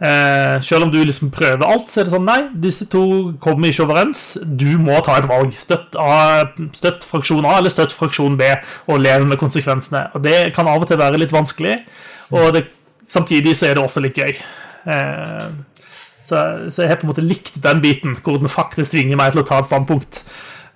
[0.00, 3.02] Eh, selv om du liksom prøver alt, så er det sånn Nei, disse to
[3.44, 4.22] kommer ikke overens.
[4.44, 5.52] Du må ta et valg.
[5.60, 8.48] Støtt, A, støtt fraksjon A eller støtt fraksjon B,
[8.88, 10.06] og leve med konsekvensene.
[10.16, 11.76] Og Det kan av og til være litt vanskelig,
[12.32, 12.64] og det,
[13.10, 14.32] samtidig så er det også litt gøy.
[14.88, 15.46] Eh,
[16.24, 19.34] så, så, jeg har på en måte likt den biten, hvor den faktisk tvinger meg
[19.34, 20.22] til å ta et standpunkt.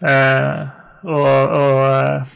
[0.05, 0.65] Eh,
[1.09, 2.35] og, og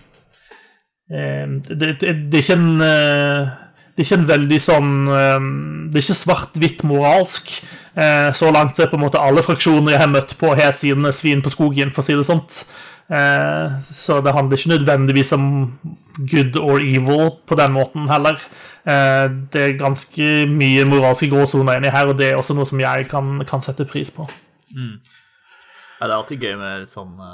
[1.09, 6.17] det, det, det, er ikke en Det er ikke en veldig sånn Det er ikke
[6.21, 7.55] svart-hvitt moralsk.
[8.37, 11.41] Så langt er på en måte alle fraksjoner jeg har møtt på, har sine svin
[11.43, 12.61] på skogen, for å si det sånt.
[13.89, 15.49] Så det handler ikke nødvendigvis om
[16.31, 18.39] good or evil på den måten heller.
[18.85, 23.09] Det er ganske mye moralske gråsoner inni her, og det er også noe som jeg
[23.11, 24.29] kan, kan sette pris på.
[24.77, 25.01] Mm.
[25.99, 27.33] Ja, det er alltid gøy med sånne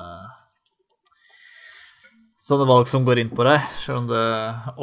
[2.45, 4.25] Sånne valg som går inn på deg, selv om det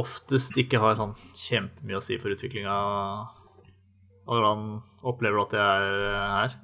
[0.02, 2.78] oftest ikke har sånn kjempemye å si for utviklinga.
[4.26, 4.64] Hvordan
[5.06, 6.00] opplever du at det er
[6.32, 6.56] her?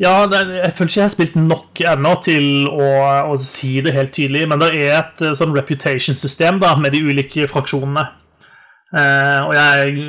[0.00, 2.88] Ja, jeg føler ikke jeg har spilt nok ennå til å,
[3.30, 7.04] å, si det helt tydelig, men det er et eh, sånn reputation-system da, med de
[7.04, 8.08] ulike fraksjonene.
[8.94, 10.08] Eh, og jeg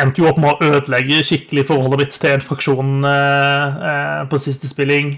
[0.00, 4.42] endte jo opp med å ødelegge skikkelig forholdet mitt til en fraksjon eh, eh, på
[4.42, 5.14] siste spilling.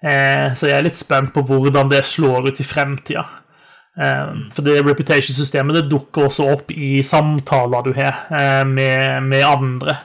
[0.00, 3.26] Eh, så jeg er litt spent på hvordan det slår ut i fremtida.
[4.00, 9.44] Eh, for det reputation-systemet det dukker også opp i samtaler du har eh, med, med,
[9.44, 9.98] andre.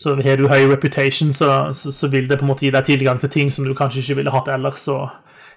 [0.00, 2.86] Så har du høy reputation, så, så, så, vil det på en måte gi deg
[2.86, 4.86] tilgang til ting som du kanskje ikke ville hatt ellers.
[4.88, 5.10] Og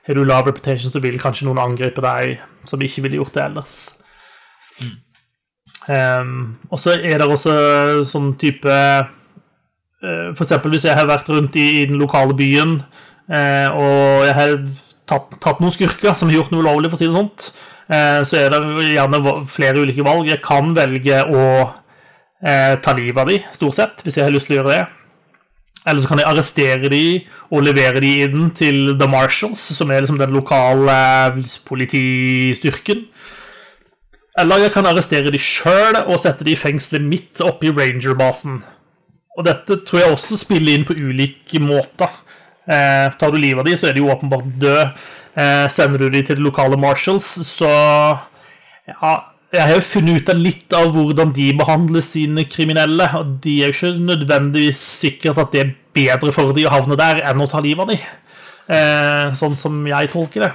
[0.06, 3.46] har du lav reputation, så vil kanskje noen angripe deg som ikke ville gjort det
[3.46, 3.78] ellers.
[4.84, 6.42] Mm.
[6.74, 7.54] Og så er det også
[8.10, 8.76] sånn type
[10.36, 12.80] For eksempel hvis jeg har vært rundt i, i den lokale byen,
[13.32, 14.58] uh, og jeg har
[15.10, 17.48] tatt, tatt, noen skurker som har gjort noe ulovlig, for å si det sånt,
[17.92, 20.30] uh, så er det gjerne flere ulike valg.
[20.32, 21.48] Jeg kan velge å
[22.46, 24.82] ta livet av dem, stort sett, hvis jeg har lyst til å gjøre det.
[25.86, 30.04] Eller så kan jeg arrestere dem og levere dem inn til The Marshals, som er
[30.04, 30.98] liksom den lokale
[31.66, 33.06] politistyrken.
[34.38, 38.64] Eller jeg kan arrestere de sjøl og sette de i fengselet midt oppe i Ranger-basen.
[39.36, 42.12] Og dette tror jeg også spiller inn på ulike måter.
[42.66, 44.90] Eh, tar du livet av de, så er de jo åpenbart døde.
[45.36, 47.70] Eh, sender du de til de lokale marshals, så
[48.88, 49.14] ja,
[49.56, 53.54] Jeg har jo funnet ut av litt av hvordan de behandler sine kriminelle, og de
[53.64, 57.40] er jo ikke nødvendigvis sikkert at det er bedre for de å havne der enn
[57.40, 58.00] å ta livet av de.
[58.76, 60.52] Eh, sånn som jeg tolker det.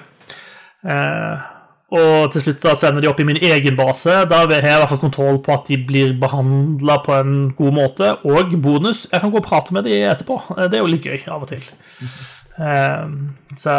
[0.91, 1.47] Eh,
[1.91, 4.21] og til slutt da sender de opp i min egen base.
[4.31, 7.75] Da har jeg i hvert fall kontroll på at de blir behandla på en god
[7.75, 8.13] måte.
[8.23, 10.39] Og bonus, jeg kan gå og prate med de etterpå.
[10.61, 11.67] Det er jo litt gøy av og til.
[12.63, 13.17] Ehm,
[13.59, 13.75] så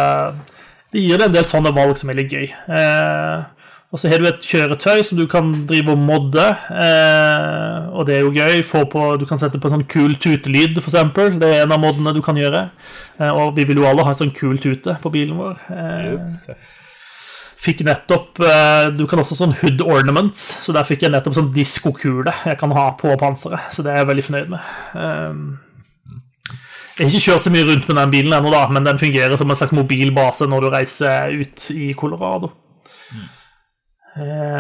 [0.92, 2.50] det gir deg en del sånne valg som er litt gøy.
[2.52, 3.48] Ehm,
[3.92, 8.18] og så har du et kjøretøy som du kan drive og modde, eh, og det
[8.18, 8.62] er jo gøy.
[8.92, 11.00] På, du kan sette på en sånn kul tutelyd, f.eks.
[11.40, 12.70] Det er en av modene du kan gjøre.
[13.36, 15.60] Og vi vil jo alle ha en sånn kul tute på bilen vår.
[16.14, 16.80] Yes.
[17.62, 21.52] Fikk nettopp eh, Du kan også sånn hood ornaments, så der fikk jeg nettopp sånn
[21.54, 23.70] diskokule jeg kan ha på panseret.
[23.76, 24.72] Så det er jeg veldig fornøyd med.
[24.98, 25.44] Ehm,
[26.98, 29.38] jeg har ikke kjørt så mye rundt med den bilen ennå, da, men den fungerer
[29.38, 32.52] som en slags mobilbase når du reiser ut i Colorado.
[33.12, 33.30] Mm.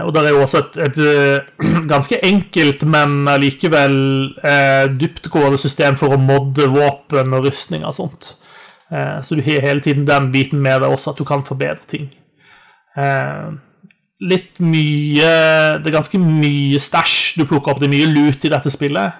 [0.05, 3.97] Og der er jo også et, et, eh, ganske enkelt, men allikevel
[4.45, 8.35] eh, dyptgående system for å modde våpen og rustning og sånt.
[8.93, 11.83] Eh, så du har hele tiden den biten med deg også, at du kan forbedre
[11.89, 12.09] ting.
[12.97, 13.51] Eh,
[14.21, 15.27] litt mye
[15.79, 17.81] Det er ganske mye stæsj du plukker opp.
[17.81, 19.19] Det er mye lut i dette spillet.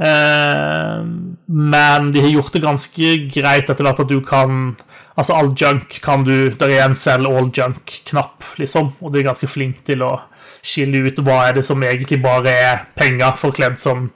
[0.00, 1.00] Eh,
[1.48, 4.76] men de har gjort det ganske greit etter hvert at du kan
[5.18, 9.26] Altså, all junk kan du Det er en selv all junk-knapp, liksom, og du er
[9.26, 10.14] ganske flink til å
[10.62, 14.10] skille ut hva er det som egentlig bare er penger forkledd som,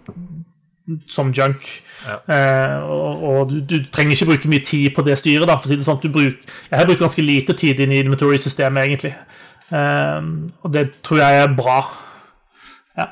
[1.08, 1.66] som junk.
[2.04, 2.16] Ja.
[2.28, 5.48] Uh, og, og du, du, trenger ikke bruke mye tid på det styret.
[5.48, 9.14] da, si det sånn, bruk, Jeg har brukt ganske lite tid inn i inventory-systemet, egentlig.
[9.72, 11.78] Uh, og det tror jeg er bra.
[12.98, 13.08] Ja.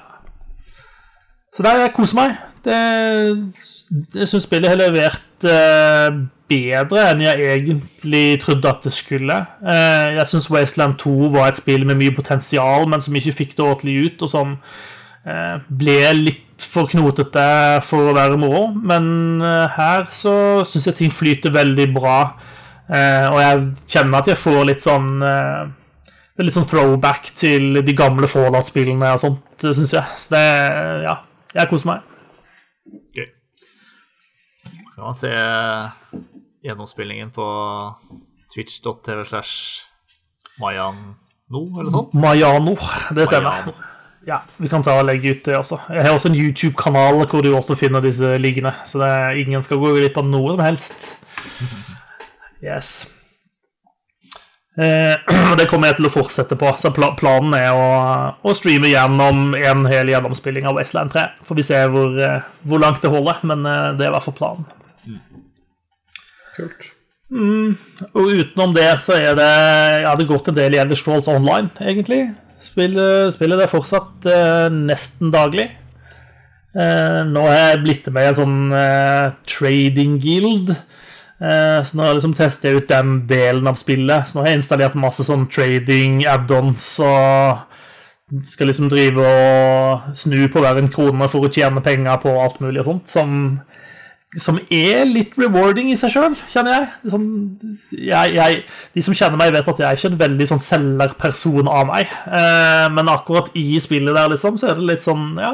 [1.56, 2.36] Så der jeg koser meg.
[2.62, 2.76] Det,
[4.14, 6.20] jeg syns spillet har levert uh,
[6.52, 9.38] bedre enn jeg egentlig trodde at det skulle.
[9.64, 13.64] jeg syns Wasteland 2 var et spill med mye potensial, men som ikke fikk det
[13.64, 14.58] ordentlig ut, og som
[15.80, 17.44] ble litt for knotete
[17.86, 20.34] for å være moro, men eh, her så
[20.68, 22.16] syns jeg ting flyter veldig bra.
[22.92, 23.62] Eh, og jeg
[23.94, 25.70] kjenner at jeg får litt sånn eh,
[26.34, 30.18] Det er litt sånn throwback til de gamle Fallout-spillene og sånt, syns jeg.
[30.18, 30.42] Så det
[31.06, 31.16] Ja,
[31.54, 32.10] jeg koser meg.
[33.16, 33.28] Gøy.
[34.92, 35.32] Skal man se
[36.66, 37.46] gjennomspillingen på
[38.52, 39.86] twitch.tv slash
[40.60, 41.06] Mayano,
[41.52, 42.12] eller noe sånt?
[42.18, 42.76] Mayano,
[43.16, 43.64] det stemmer.
[43.64, 43.91] Mayano.
[44.26, 45.80] Ja, vi kan ta og legge ut det også.
[45.90, 48.74] Jeg har også en YouTube-kanal hvor du også finner disse liggende.
[48.86, 51.08] Så det er, ingen skal gå glipp av noe som helst.
[52.62, 52.92] Yes.
[54.78, 55.18] Eh,
[55.58, 56.70] det kommer jeg til å fortsette på.
[56.78, 57.88] Så planen er å,
[58.38, 61.26] å streame gjennom en hel gjennomspilling av Wasteland 3.
[61.48, 64.28] Får vi se hvor, eh, hvor langt det holder, men eh, det er i hvert
[64.28, 64.70] fall planen.
[66.56, 66.92] Kult.
[67.32, 67.78] Mm,
[68.12, 69.52] og utenom det så er det
[70.04, 72.26] Ja, det gått en del i Elder Scrolls Online, egentlig.
[72.62, 75.68] Spiller, spiller det fortsatt eh, nesten daglig.
[76.72, 80.72] Eh, nå har jeg blitt med i en sånn eh, trading guild.
[81.42, 84.28] Eh, så nå liksom tester jeg ut den delen av spillet.
[84.28, 87.68] Så nå har jeg installert masse sånn trading add-ons og
[88.48, 92.62] skal liksom drive og snu på hver en krone for å tjene penger på alt
[92.64, 93.12] mulig og sånt.
[93.12, 93.34] Som
[94.40, 96.86] som er litt rewarding i seg sjøl, kjenner jeg.
[97.12, 97.26] Sånn,
[97.92, 98.62] jeg, jeg.
[98.94, 102.14] De som kjenner meg, vet at jeg er ikke en veldig sånn selgerperson av meg.
[102.32, 105.52] Eh, men akkurat i spillet der, liksom, så er det litt sånn Ja,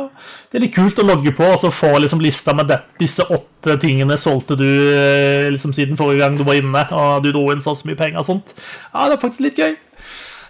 [0.50, 3.26] det er litt kult å logge på og så få liksom lista med det, disse
[3.26, 7.48] åtte tingene solgte du eh, liksom siden forrige gang du var inne, og du dro
[7.50, 8.54] inn så mye penger og sånt.
[8.92, 9.74] Ja, det er faktisk litt gøy.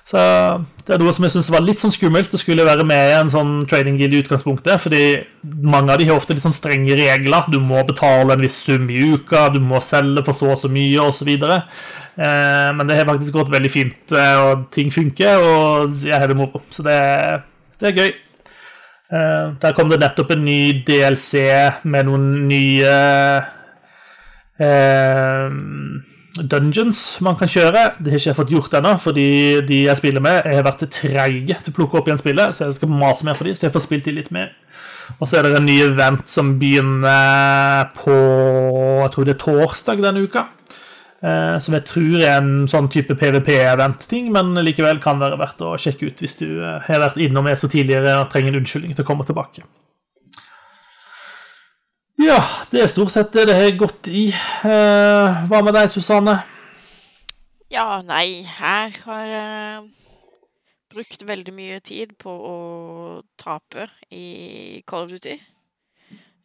[0.08, 0.20] Så
[0.88, 3.16] det er noe som jeg syns var litt sånn skummelt å skulle være med i
[3.18, 5.02] en sånn trading guild i utgangspunktet, fordi
[5.44, 7.50] mange av de har ofte litt sånn strenge regler.
[7.52, 10.72] Du må betale en viss sum i uka, du må selge for så og så
[10.72, 11.28] mye, osv.
[11.28, 16.32] Eh, men det har faktisk gått veldig fint, eh, og ting funker, og jeg har
[16.32, 16.64] det moro.
[16.72, 16.96] Så det,
[17.76, 18.10] det er gøy.
[19.12, 21.44] Eh, der kom det nettopp en ny DLC
[21.84, 22.96] med noen nye
[24.56, 25.52] eh,
[26.36, 27.84] dungeons man kan kjøre.
[27.98, 29.28] Det har ikke jeg fått gjort ennå, fordi
[29.68, 32.78] de jeg spiller med, har vært treige til å plukke opp igjen spillet, så jeg
[32.78, 34.52] skal mase mer på de, så jeg får spilt de litt mer.
[35.18, 38.16] Og så er det en ny event som begynner på
[38.98, 40.44] jeg tror det er torsdag denne uka.
[41.18, 45.72] Eh, som jeg tror er en sånn type PVP-event-ting, men likevel kan være verdt å
[45.80, 49.02] sjekke ut hvis du eh, har vært innom ESO tidligere og trenger en unnskyldning til
[49.02, 49.64] å komme tilbake.
[52.18, 52.38] Ja,
[52.72, 54.26] det er stort sett det det har gått i.
[54.66, 56.40] Eh, hva med deg, Susanne?
[57.70, 59.84] Ja, nei, her har jeg
[60.90, 62.58] brukt veldig mye tid på å
[63.38, 65.36] tape i Call of Duty.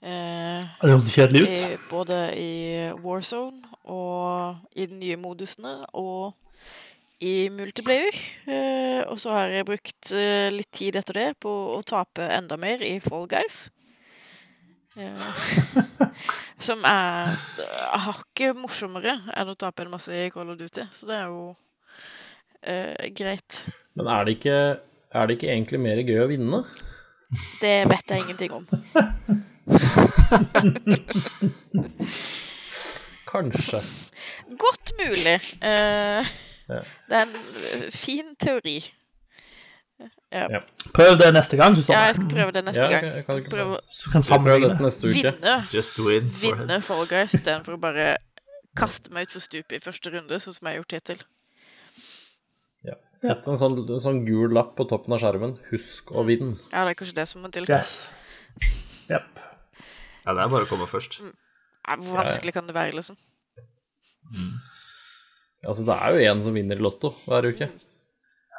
[0.04, 1.58] Eh, det hørtes kjedelig ut.
[1.58, 2.54] I, både i
[3.02, 6.36] Warzone og i de nye modusene og
[7.24, 8.18] i multiplayer.
[8.46, 12.60] Eh, og så har jeg brukt eh, litt tid etter det på å tape enda
[12.60, 13.72] mer i Fall Guys.
[16.68, 17.34] Som er
[18.06, 20.84] hakket morsommere enn å tape en masse i Call of Duty.
[20.94, 23.52] Så det er jo uh, greit.
[23.98, 24.58] Men er det, ikke,
[25.14, 26.60] er det ikke egentlig mer gøy å vinne?
[27.62, 28.66] Det vet jeg ingenting om.
[33.34, 33.80] Kanskje.
[34.62, 35.40] Godt mulig.
[35.64, 36.80] Ja.
[37.10, 37.36] Det er en
[37.92, 38.78] fin teori.
[40.34, 40.48] Ja.
[40.50, 40.60] Ja.
[40.94, 42.00] Prøv det neste gang, Susanne.
[42.00, 43.06] Ja, jeg skal prøve det neste ja, gang.
[43.06, 44.78] Jeg kan kan, prøve Så kan sammenligne.
[44.82, 45.14] Neste uke.
[45.30, 48.08] Vinne, Just win vinne Fall Guys istedenfor å bare
[48.78, 51.24] kaste meg utfor stupet i første runde, sånn som jeg har gjort hittil.
[52.84, 52.98] Ja.
[53.16, 55.56] Sett en sånn, en sånn, gul lapp på toppen av skjermen.
[55.70, 56.58] Husk å vinne.
[56.74, 57.70] Ja, det er kanskje det som må til.
[57.70, 58.10] Yes.
[59.12, 59.40] Yep.
[60.26, 61.22] Ja, det er bare å komme først.
[61.24, 61.32] Mm.
[62.02, 63.20] Hvor vanskelig kan det være, liksom?
[64.34, 64.54] Mm.
[65.64, 67.70] Altså, det er jo én som vinner i Lotto hver uke.
[67.70, 67.93] Mm.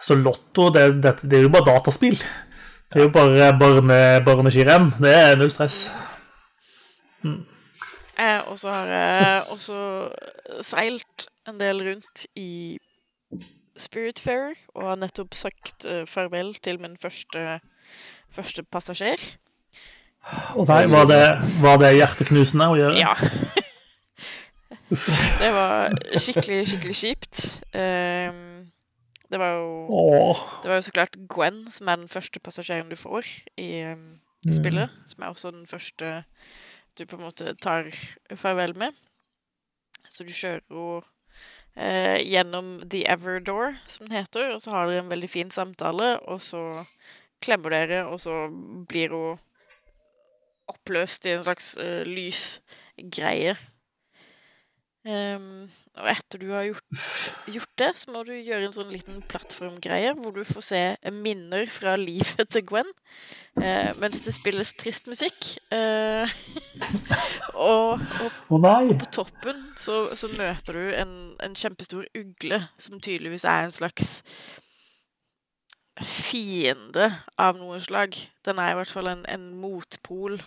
[0.03, 2.17] Så Lotto, det, det, det, er jo bare dataspill.
[2.19, 4.91] Det er jo bare barne, barneskirenn.
[5.01, 5.87] Det er null stress.
[7.25, 7.43] Mm.
[8.19, 9.79] Eh, og så har jeg også
[10.63, 12.79] seilt en del rundt i
[13.75, 17.59] Spiritfarer og har nettopp sagt uh, farvel til min første,
[18.31, 19.19] første passasjer.
[20.55, 21.25] Og der var det,
[21.63, 22.95] var det hjerteknusende å gjøre?
[23.03, 23.17] Ja.
[25.43, 27.43] det var skikkelig, skikkelig kjipt.
[27.75, 28.54] Um,
[29.35, 30.43] det var jo Åh.
[30.63, 33.27] Det var jo så klart Gwen som er den første passasjeren du får
[33.59, 34.55] i, um, i mm.
[34.55, 34.93] spillet.
[34.93, 35.09] Mm.
[35.11, 36.13] Som er også den første
[36.95, 37.91] du på en måte tar
[38.39, 38.95] farvel med.
[40.07, 41.01] Så du kjører jo
[41.75, 46.13] eh, gjennom The Everdore, som den heter, og så har dere en veldig fin samtale,
[46.31, 46.85] og så
[47.43, 48.47] klemmer dere, og så
[48.87, 49.43] blir hun
[50.71, 53.57] oppløst i en slags uh, lysgreie.
[55.03, 57.03] Um, og etter du har gjort,
[57.55, 60.81] gjort, det, så må du gjøre en sånn liten plattformgreie hvor du får se
[61.15, 62.91] minner fra livet til Gwen
[63.63, 65.53] eh, mens det spilles trist musikk.
[65.71, 66.35] Eh,
[67.71, 73.47] og, og, og, på toppen så, så møter du en, en, kjempestor ugle som tydeligvis
[73.47, 74.17] er en slags
[76.03, 78.19] fiende av noe slag.
[78.43, 80.41] Den er i hvert fall en, en motpol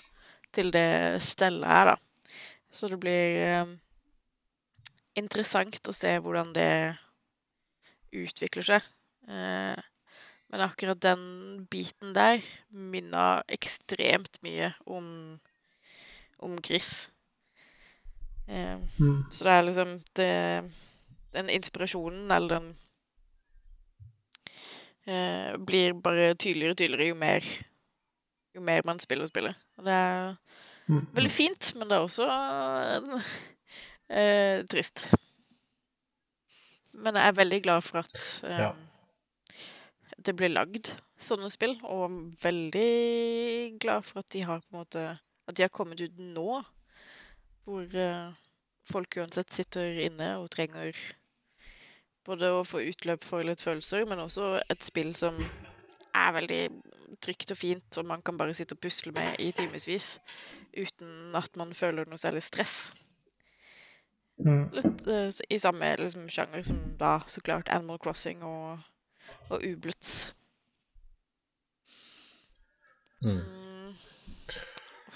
[0.51, 2.33] til det stellet er, da.
[2.67, 3.77] Så det blir um,
[5.17, 6.71] interessant å se hvordan det
[8.15, 8.87] utvikler seg.
[9.27, 9.77] Eh,
[10.47, 12.39] men akkurat den biten der
[12.71, 15.39] minna ekstremt mye om,
[16.39, 17.09] om Gris.
[18.47, 19.25] Eh, mm.
[19.29, 20.33] Så det er liksom det,
[21.33, 22.69] Den inspirasjonen, eller den
[25.03, 27.49] eh, Blir bare tydeligere og tydeligere jo mer,
[28.55, 29.59] jo mer man spiller og spiller.
[29.77, 30.35] Og det er
[30.87, 31.05] mm.
[31.11, 33.21] veldig fint, men det er også en
[34.07, 35.03] Eh, trist.
[36.93, 38.69] men jeg er veldig glad for at eh, ja.
[40.15, 45.03] det blir lagd sånne spill, og veldig glad for at de har på en måte
[45.47, 46.61] At de har kommet ut nå,
[47.63, 48.31] hvor eh,
[48.87, 50.95] folk uansett sitter inne og trenger
[52.27, 56.61] både å få utløp for litt følelser, men også et spill som er veldig
[57.23, 60.17] trygt og fint, og man kan bare sitte og pusle med i timevis
[60.75, 62.89] uten at man føler noe særlig stress.
[64.37, 64.67] Mm.
[64.75, 68.83] Litt uh, i samme liksom, sjanger som da så klart Animal Crossing og,
[69.49, 70.33] og Ublitz.
[73.23, 73.39] Mm.
[73.41, 73.93] Mm.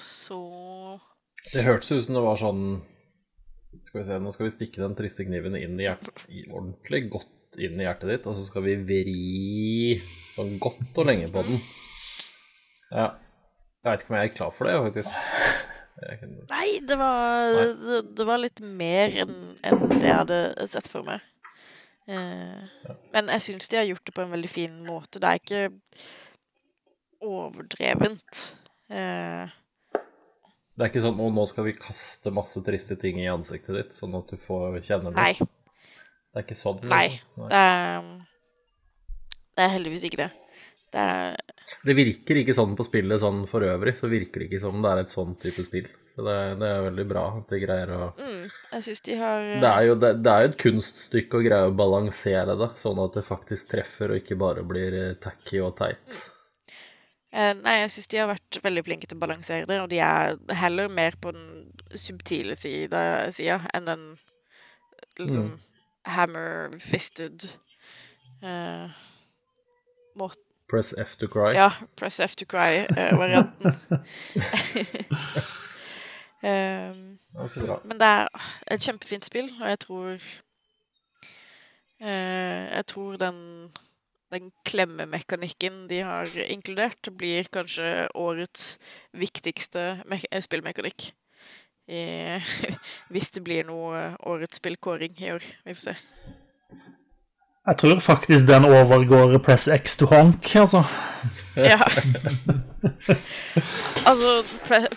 [0.01, 0.39] Så
[1.53, 2.63] Det hørtes ut som det var sånn
[3.85, 7.03] Skal vi se, nå skal vi stikke den triste kniven inn i hjertet i ordentlig
[7.13, 9.95] godt inn i hjertet ditt, og så skal vi vri
[10.33, 11.59] sånn godt og lenge på den.
[12.91, 13.09] Ja.
[13.81, 15.67] Jeg veit ikke om jeg er klar for det, faktisk.
[16.49, 19.35] Nei, det var, det, det var litt mer enn
[19.67, 20.41] en det jeg hadde
[20.71, 21.21] sett for meg.
[22.09, 22.95] Eh, ja.
[23.13, 25.21] Men jeg syns de har gjort det på en veldig fin måte.
[25.21, 25.63] Det er ikke
[27.21, 28.43] overdrevent.
[28.91, 29.57] Eh,
[30.71, 33.95] det er ikke sånn at nå skal vi kaste masse triste ting i ansiktet ditt,
[33.95, 35.17] sånn at du får kjenne det?
[35.19, 35.33] Nei.
[36.31, 36.79] Det er ikke sånn?
[36.89, 37.07] Nei.
[37.37, 37.49] Nei.
[37.51, 39.17] Det, er,
[39.59, 40.29] det er heldigvis ikke det.
[40.91, 41.03] Det,
[41.87, 44.91] det, virker ikke sånn på spillet sånn for øvrig, så virker det ikke som det
[44.91, 45.87] er et sånn type spill.
[46.11, 48.41] Så det, det er veldig bra at de greier å mm,
[48.73, 51.77] Jeg syns de har Det er jo det, det er et kunststykke å greie å
[51.79, 56.03] balansere det, sånn at det faktisk treffer og ikke bare blir eh, tacky og teit.
[56.11, 56.27] Mm.
[57.31, 60.01] Eh, nei, jeg syns de har vært veldig flinke til å balansere det, og de
[60.03, 64.03] er heller mer på den subtile sida enn den
[65.15, 65.57] liksom mm.
[66.11, 67.47] hammer-fisted
[68.43, 68.99] eh,
[70.19, 71.51] måten Press F to cry.
[71.55, 71.69] Ja,
[71.99, 73.75] Press F to cry-varianten.
[76.43, 77.19] Eh, um,
[77.89, 78.27] men det er
[78.71, 80.11] et kjempefint spill, og jeg tror
[82.01, 83.37] uh, Jeg tror den,
[84.31, 88.77] den klemmemekanikken de har inkludert, blir kanskje årets
[89.11, 89.99] viktigste
[90.39, 91.11] spillmekanikk.
[91.91, 92.39] I,
[93.11, 95.43] hvis det blir noe årets spillkåring i år.
[95.65, 95.95] Vi får se.
[97.67, 100.83] Jeg tror faktisk den overgår Press X to honk, altså.
[101.55, 101.77] Ja.
[104.05, 104.43] altså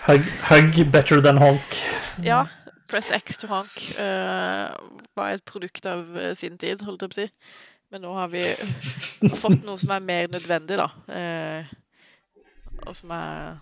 [0.07, 1.77] hug, hug, better than honk.
[2.25, 2.45] Ja.
[2.89, 4.73] Press X to honk uh,
[5.17, 7.29] var et produkt av uh, sin tid, holdt jeg på å si.
[7.93, 8.47] Men nå har vi
[9.43, 10.89] fått noe som er mer nødvendig, da.
[11.09, 11.65] Uh,
[12.87, 13.61] og som er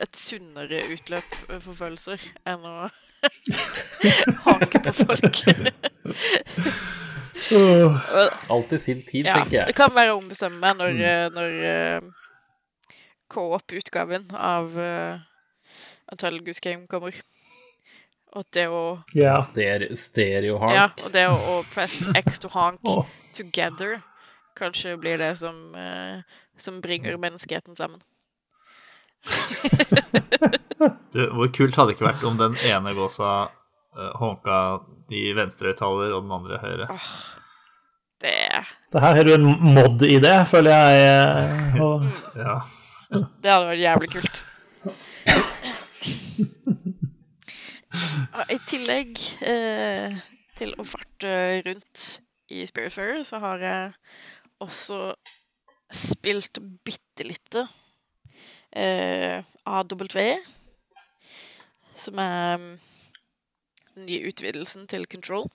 [0.00, 2.88] et sunnere utløp for følelser enn å
[4.46, 5.44] hanke på folk.
[8.50, 9.70] Alt i sin tid, ja, tenker jeg.
[9.72, 11.02] Det kan være å ombestemme meg når, mm.
[11.10, 12.92] Eh, når uh,
[13.30, 15.20] co-op-utgaven av uh,
[16.12, 17.16] Untitled Goose Game kommer.
[18.38, 18.82] Og det å
[19.16, 19.40] yeah.
[19.42, 20.76] Stereo, stereo honk.
[20.76, 23.02] Ja, og det å, å press X to honk oh.
[23.34, 23.98] together
[24.58, 26.22] kanskje blir det som, uh,
[26.58, 28.00] som bringer menneskeheten sammen.
[31.12, 34.80] du, hvor kult hadde det ikke vært om den ene gåsa uh, honka
[35.10, 36.88] de venstre høyttaler og den andre høyre?
[36.92, 37.10] Oh,
[38.20, 38.36] det
[38.92, 41.80] Så her har du en mod-idé, føler jeg.
[41.80, 42.04] Og...
[42.36, 42.60] ja.
[43.10, 44.46] Det hadde vært jævlig kult.
[48.50, 50.14] I tillegg eh,
[50.58, 51.32] til å farte
[51.66, 52.04] rundt
[52.50, 53.92] i Spiritfarer, så har jeg
[54.62, 55.00] også
[55.90, 57.64] spilt bitte lite
[58.70, 60.38] eh, AW,
[61.98, 62.62] som er
[63.96, 65.50] den nye utvidelsen til Control.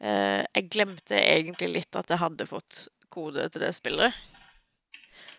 [0.00, 4.16] Eh, jeg glemte egentlig litt at jeg hadde fått kode til det spillet.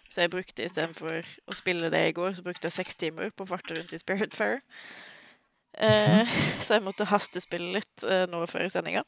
[0.07, 3.43] Så jeg brukte istedenfor å spille det i går, så brukte jeg seks timer på
[3.43, 4.61] å farte rundt i Spirit Fair.
[5.77, 6.31] Eh, mhm.
[6.63, 9.03] så jeg måtte hastespille litt eh, nå før sendinga.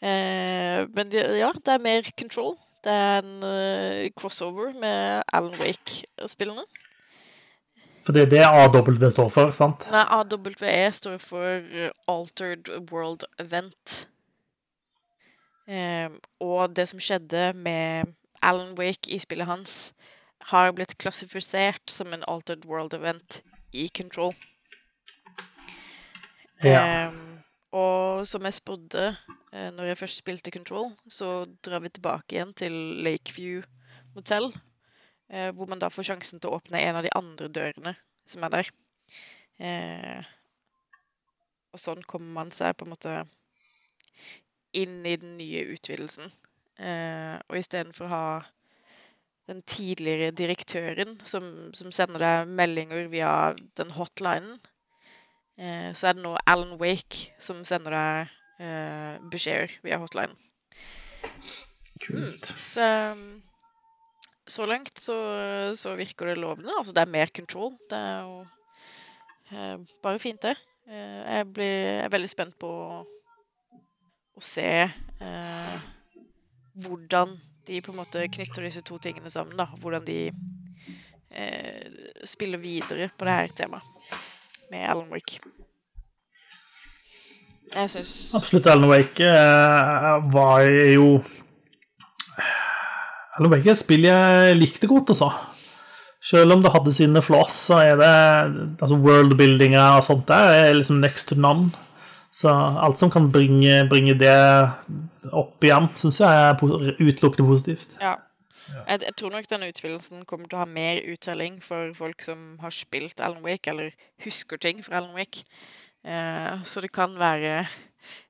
[0.00, 2.56] Eh, men ja, det er mer control.
[2.84, 6.62] Det er en uh, crossover med Alan Wake-spillene.
[8.08, 9.82] For det er det AW står for, sant?
[9.92, 11.64] Nei, AWE står for
[12.08, 14.06] Altered World Event.
[15.68, 16.08] Eh,
[16.40, 19.92] og det som skjedde med Alan Wake i spillet hans,
[20.48, 23.42] har blitt klassifisert som en Altered World Event
[23.76, 24.32] i Control.
[26.64, 26.80] Ja.
[26.80, 27.12] Eh,
[27.76, 29.04] og som jeg spådde
[29.52, 32.72] eh, når jeg først spilte Control, så drar vi tilbake igjen til
[33.04, 33.60] Lakeview
[34.16, 34.48] Motel
[35.28, 37.94] Eh, hvor man da får sjansen til å åpne en av de andre dørene
[38.28, 38.70] som er der.
[39.60, 40.20] Eh,
[41.72, 43.16] og sånn kommer man seg på en måte
[44.76, 46.32] inn i den nye utvidelsen.
[46.78, 48.24] Eh, og istedenfor å ha
[49.48, 51.44] den tidligere direktøren som,
[51.76, 53.32] som, sender deg meldinger via
[53.80, 54.58] den hotlinen,
[55.56, 60.36] eh, så er det nå Alan Wake som sender deg eh, beskjeder via hotline.
[62.04, 62.52] Kult.
[62.52, 62.60] Mm.
[62.68, 62.88] Så,
[64.48, 65.16] så langt så,
[65.76, 66.72] så, virker det lovende.
[66.78, 67.74] Altså, det er mer control.
[67.90, 68.38] Det er jo
[69.52, 70.56] eh, bare fint, det.
[70.88, 73.02] Eh, jeg blir er veldig spent på å,
[74.38, 74.70] å se
[76.78, 77.32] hvordan
[77.66, 79.58] de på en måte knytter disse to tingene sammen.
[79.58, 80.20] da, Hvordan de
[82.24, 84.14] spiller videre på det her temaet
[84.70, 85.40] med Alan Wake.
[87.74, 88.66] Jeg syns Absolutt.
[88.66, 91.18] Alan Wake uh, var jo
[93.38, 95.30] Alan Wake er et spill jeg likte godt, altså.
[96.18, 98.14] Selv om det hadde sine flaws, så er det
[98.82, 101.70] altså worldbuildinga og sånt der er liksom next to none.
[102.34, 104.34] Så alt som kan bringe, bringe det
[105.32, 106.58] opp igjen, syns jeg er
[106.98, 107.94] utelukkende positivt.
[108.02, 108.16] Ja.
[108.68, 112.58] Jeg, jeg, tror nok denne utfyllelsen kommer til å ha mer uttelling for folk som
[112.60, 115.46] har spilt Alan Wake, eller husker ting fra Alan Wake.
[116.04, 117.62] Eh, så det kan være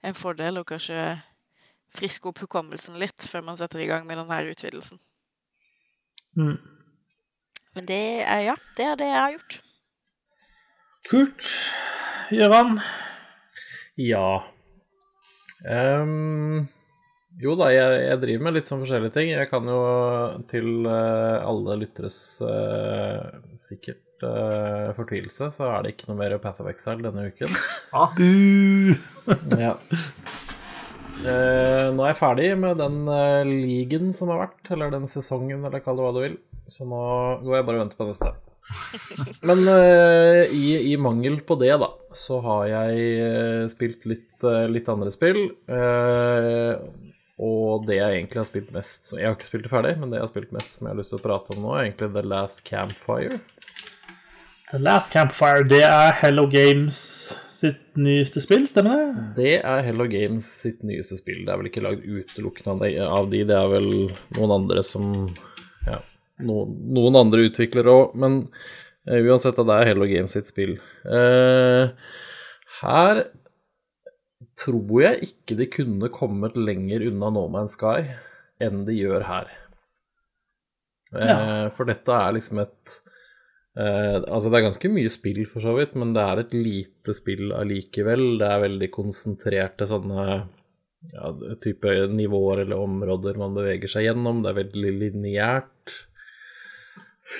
[0.06, 1.18] en fordel å kanskje
[1.98, 5.00] friske opp hukommelsen litt før man setter i gang med denne utvidelsen.
[6.38, 6.56] Mm.
[7.76, 9.58] Men det er ja, det er det jeg har gjort.
[11.08, 11.52] Kult.
[12.34, 12.80] Gøran?
[13.98, 14.42] Ja.
[15.66, 16.66] Um,
[17.38, 19.30] jo da, jeg, jeg, driver med litt sånn forskjellige ting.
[19.32, 19.78] Jeg kan jo
[20.50, 23.22] til uh, alle lytteres uh,
[23.58, 27.54] sikkert uh, fortvilelse, så er det ikke noe mer Path of Exile denne uken.
[28.02, 28.18] ah.
[29.58, 29.74] ja.
[31.18, 35.64] Uh, nå er jeg ferdig med den uh, ligaen som har vært, eller den sesongen,
[35.66, 36.36] eller kall det hva du vil.
[36.70, 37.00] Så nå
[37.42, 38.30] går jeg bare og venter på neste.
[39.48, 45.10] Men uh, i, i, mangel på det, da, så har jeg spilt litt, litt andre
[45.12, 45.42] spill.
[47.38, 50.18] og det jeg egentlig har spilt mest Jeg har ikke spilt det ferdig, men det
[50.18, 52.12] jeg har spilt mest som jeg har lyst til å prate om nå, er egentlig
[52.14, 53.40] The Last Campfire.
[54.68, 56.98] The Last Campfire, det er Hello Games
[57.48, 59.22] sitt nyeste spill, stemmer det?
[59.38, 61.40] Det er Hello Games sitt nyeste spill.
[61.46, 63.88] Det er vel ikke lagd utelukkende av de, det er vel
[64.36, 65.08] noen andre som
[65.86, 66.02] Ja,
[66.44, 68.38] noen, noen andre utviklere òg, men
[69.08, 70.76] uh, uansett, det er Hello Games sitt spill.
[71.08, 71.88] Uh,
[72.82, 73.24] her
[74.60, 78.04] tror jeg ikke de kunne kommet lenger unna No Man's Sky
[78.60, 79.52] enn de gjør her.
[81.16, 81.42] Uh, ja.
[81.72, 82.98] For dette er liksom et
[83.78, 87.14] Uh, altså Det er ganske mye spill, for så vidt, men det er et lite
[87.14, 88.24] spill allikevel.
[88.40, 90.24] Det er veldig konsentrerte sånne
[91.12, 91.30] ja,
[91.62, 94.42] type nivåer eller områder man beveger seg gjennom.
[94.42, 95.96] Det er veldig lineært.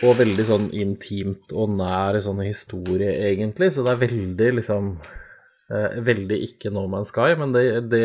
[0.05, 3.73] Og veldig sånn intimt og nær sånn historie, egentlig.
[3.75, 8.05] Så det er veldig liksom uh, Veldig ikke No Man's Sky, men det, det,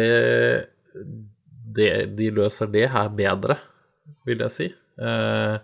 [1.75, 3.59] det, De løser det her bedre,
[4.25, 4.69] vil jeg si.
[4.97, 5.59] Uh,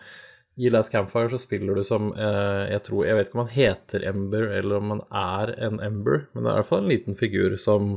[0.60, 3.54] i Last Campfire så spiller du som eh, jeg tror Jeg vet ikke om han
[3.54, 6.92] heter Ember, eller om han er en Ember, men det er i hvert fall en
[6.92, 7.94] liten figur som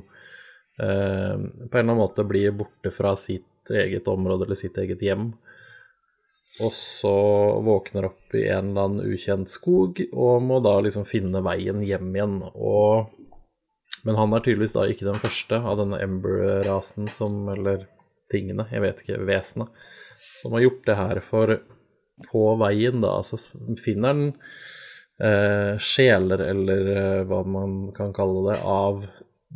[0.79, 5.03] eh, på en eller annen måte blir borte fra sitt eget område eller sitt eget
[5.03, 5.33] hjem.
[6.63, 7.17] Og så
[7.67, 12.15] våkner opp i en eller annen ukjent skog og må da liksom finne veien hjem
[12.15, 12.39] igjen.
[12.53, 13.11] Og,
[14.07, 17.89] men han er tydeligvis da ikke den første av denne Ember-rasen som Eller
[18.33, 19.87] tingene, jeg vet ikke, vesenet,
[20.39, 21.59] som har gjort det her for
[22.27, 23.17] på veien, da.
[23.21, 23.39] Altså
[23.81, 24.25] finner han
[25.23, 29.05] eh, sjeler, eller eh, hva man kan kalle det, av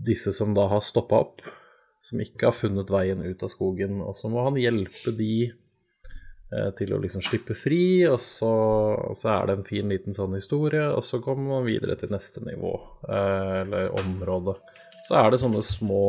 [0.06, 1.44] disse som da har stoppa opp,
[2.04, 4.00] som ikke har funnet veien ut av skogen.
[4.04, 8.52] Og så må han hjelpe de eh, til å liksom slippe fri, og så,
[9.10, 12.12] og så, er det en fin liten sånn historie, og så kommer man videre til
[12.14, 12.74] neste nivå,
[13.08, 14.58] eh, eller område.
[15.06, 16.06] Så er det sånne små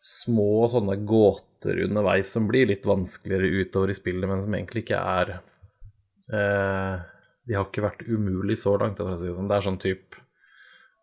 [0.00, 5.00] små sånne gåter underveis som blir litt vanskeligere utover i spillet, men som egentlig ikke
[5.00, 5.32] er
[6.32, 6.94] eh,
[7.46, 9.00] De har ikke vært umulig så langt.
[9.00, 9.48] Sånn.
[9.50, 10.22] Det er sånn type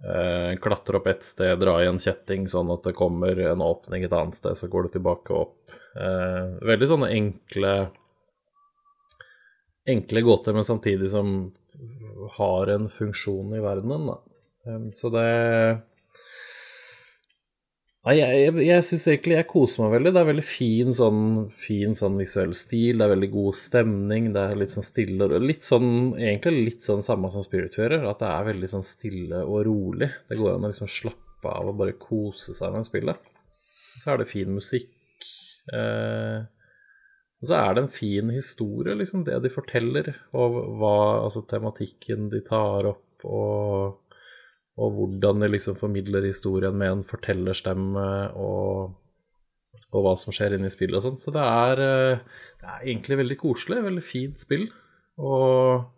[0.06, 4.06] eh, klatre opp et sted, dra i en kjetting sånn at det kommer en åpning
[4.08, 5.58] et annet sted, så går du tilbake opp.
[5.98, 7.78] Eh, veldig sånne enkle
[9.88, 11.54] enkle gåter, men samtidig som
[12.38, 14.10] har en funksjon i verdenen.
[14.10, 14.18] Da.
[14.92, 15.28] Så det
[18.08, 20.12] Nei, jeg, jeg, jeg syns egentlig jeg koser meg veldig.
[20.16, 21.24] Det er veldig fin sånn,
[21.60, 25.44] fin sånn visuell stil, det er veldig god stemning, det er litt sånn stille og
[25.44, 29.60] Litt sånn, egentlig litt sånn samme som Spiritfarer, at det er veldig sånn stille og
[29.68, 30.08] rolig.
[30.30, 33.28] Det går an å liksom slappe av og bare kose seg med spillet.
[34.00, 34.96] Så er det fin musikk.
[35.76, 36.48] Eh,
[37.38, 42.32] og så er det en fin historie, liksom, det de forteller, og hva Altså tematikken
[42.32, 44.07] de tar opp, og
[44.78, 48.08] og hvordan de liksom formidler historien med en fortellerstemme
[48.38, 48.94] og,
[49.90, 51.22] og hva som skjer inne i spillet og sånn.
[51.22, 54.68] Så det er, eh, det er, egentlig veldig koselig, veldig fint spill.
[55.18, 55.94] Og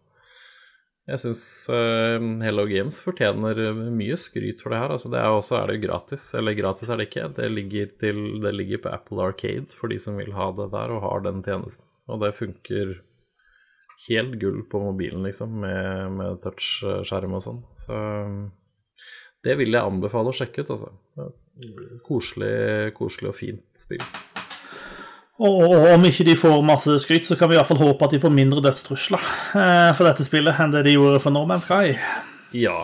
[1.10, 1.42] Jeg syns
[1.74, 4.92] uh, Hello Games fortjener mye skryt for det her.
[4.94, 7.24] Altså, det er også er det gratis, eller gratis er det ikke.
[7.34, 10.94] Det ligger, til, det ligger på Apple Arcade for de som vil ha det der
[10.94, 11.90] og har den tjenesten.
[12.08, 12.94] Og det funker
[14.06, 17.64] helt gull på mobilen, liksom, med, med touchskjerm og sånn.
[17.82, 17.98] Så
[19.46, 20.92] det vil jeg anbefale å sjekke ut, altså.
[22.06, 24.04] Koselig, koselig og fint spill.
[25.40, 28.16] Og om ikke de får masse skryt, så kan vi i hvert fall håpe at
[28.16, 29.24] de får mindre dødstrusler
[29.56, 31.94] eh, for dette spillet enn det de gjorde for Norman Sky.
[32.60, 32.82] Ja.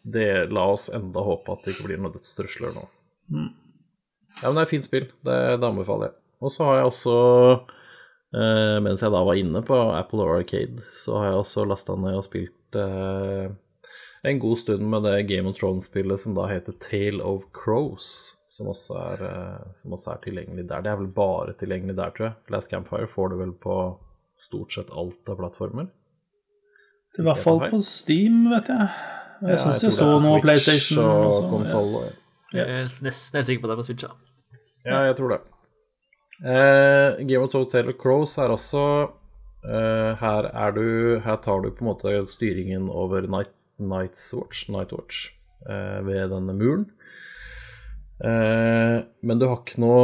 [0.00, 2.84] Det, la oss enda håpe at det ikke blir noen dødstrusler nå.
[3.32, 3.48] Mm.
[4.42, 5.08] Ja, men det er et fint spill.
[5.24, 6.16] Det, det anbefaler jeg.
[6.44, 7.16] Og så har jeg også,
[8.36, 12.20] eh, mens jeg da var inne på Apple Arcade, så har jeg også lasta ned
[12.20, 13.48] og spilt eh,
[14.22, 18.68] en god stund med det Game of Thrones-spillet som da heter Tale of Crows som
[18.68, 20.82] også, er, eh, som også, er, tilgjengelig der.
[20.82, 22.34] Det er vel bare tilgjengelig der, tror jeg.
[22.50, 23.76] Last Campfire får du vel på
[24.40, 25.86] stort sett alt av plattformer.
[27.18, 28.88] I hvert fall på Steam, vet jeg.
[29.40, 31.94] Jeg ja, syns jeg, jeg så noe PlayStation og, konsoll.
[31.94, 32.10] Ja.
[32.58, 34.04] Jeg er nesten helt sikker på det er på Switch.
[34.04, 34.60] Ja,
[34.90, 35.40] ja jeg tror det.
[36.40, 38.84] Eh, Game of Thrones Tale of Crows er også
[39.60, 40.86] her, er du,
[41.24, 45.28] her tar du på en måte styringen over Night, Night's Watch, Night Watch
[45.68, 46.86] eh, ved denne muren.
[48.24, 50.02] Eh, men du har ikke noe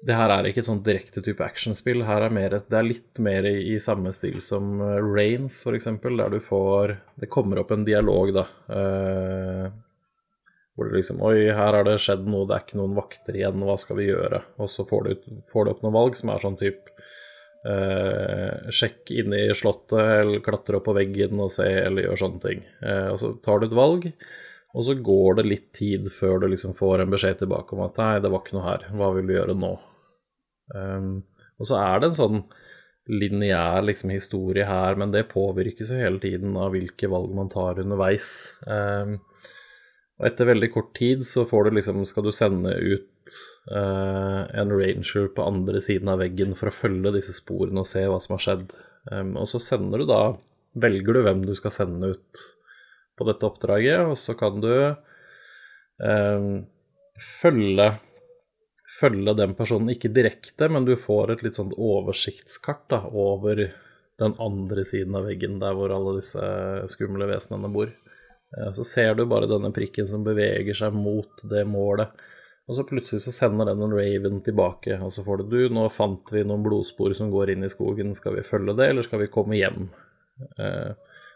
[0.00, 2.06] Det her er ikke et sånn direkte type actionspill.
[2.08, 6.38] Her er mer, det er litt mer i, samme stil som Rains, f.eks., der du
[6.40, 8.46] får Det kommer opp en dialog, da.
[8.72, 9.66] Uh,
[10.72, 13.60] hvor det liksom Oi, her har det skjedd noe, det er ikke noen vakter igjen,
[13.68, 14.40] hva skal vi gjøre?
[14.56, 16.96] Og så får du, får du opp noen valg som er sånn type
[17.60, 22.40] Uh, sjekk inn i slottet, eller klatre opp på veggen og se, eller gjør sånne
[22.44, 22.62] ting.
[22.80, 24.06] Uh, og så tar du et valg,
[24.70, 28.00] og så går det litt tid før du liksom får en beskjed tilbake om at
[28.00, 29.72] nei, det var ikke noe her, hva vil du gjøre nå?
[30.72, 31.14] Um,
[31.60, 32.42] og så er det en sånn
[33.10, 37.82] lineær liksom, historie her, men det påvirkes jo hele tiden av hvilke valg man tar
[37.82, 38.54] underveis.
[38.64, 39.18] Um,
[40.20, 43.09] og etter veldig kort tid så får du liksom, skal du sende ut
[43.70, 48.16] en ranger på andre siden av veggen for å følge disse sporene og se hva
[48.22, 48.72] som har skjedd.
[49.38, 50.22] Og så sender du da
[50.78, 52.42] Velger du hvem du skal sende ut
[53.18, 56.44] på dette oppdraget, og så kan du eh,
[57.40, 57.88] følge,
[59.00, 63.66] følge den personen, ikke direkte, men du får et litt sånn oversiktskart da, over
[64.20, 66.44] den andre siden av veggen, der hvor alle disse
[66.92, 67.90] skumle vesenene bor.
[67.90, 72.14] Eh, så ser du bare denne prikken som beveger seg mot det målet.
[72.70, 75.88] Og så plutselig så sender den en raven tilbake, og så får det du, nå
[75.90, 79.24] fant vi noen blodspor som går inn i skogen, skal vi følge det, eller skal
[79.24, 79.88] vi komme hjem?
[80.54, 80.92] Eh,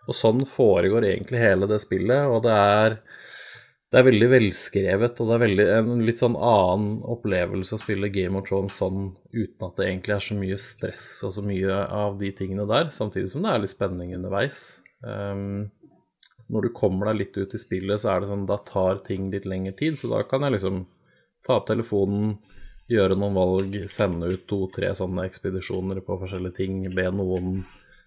[0.06, 2.96] og sånn foregår egentlig hele det spillet, og det er,
[3.90, 8.14] det er veldig velskrevet, og det er veldig, en litt sånn annen opplevelse å spille
[8.14, 11.82] Game of Thrones sånn uten at det egentlig er så mye stress og så mye
[11.98, 14.62] av de tingene der, samtidig som det er litt spenning underveis.
[15.02, 15.72] Um,
[16.46, 19.32] når du kommer deg litt ut i spillet, så er det sånn da tar ting
[19.34, 20.84] litt lengre tid, så da kan jeg liksom
[21.44, 22.36] ta opp telefonen,
[22.90, 27.62] gjøre noen valg, sende ut to-tre sånne ekspedisjoner på forskjellige ting, be noen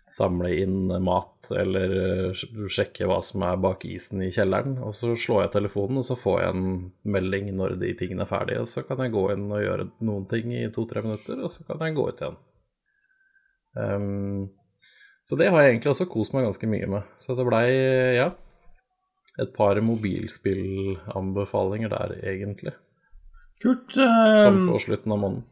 [0.09, 4.77] samle inn mat eller eh, sjekke hva som er bak isen i kjelleren.
[4.85, 6.67] Og så slår jeg telefonen, og så får jeg en
[7.15, 8.61] melding når de tingene er ferdige.
[8.63, 11.59] Og så kan jeg gå inn og gjøre noen ting i to-tre minutter, og så
[11.67, 12.38] kan jeg gå ut igjen.
[13.77, 14.41] Um,
[15.27, 17.01] så det har jeg egentlig også kost meg ganske mye med.
[17.19, 17.67] Så det blei,
[18.15, 18.29] ja,
[19.38, 22.73] et par mobilspillanbefalinger der, egentlig.
[23.64, 23.93] Kult.
[23.97, 25.45] Sånn på slutten av måneden.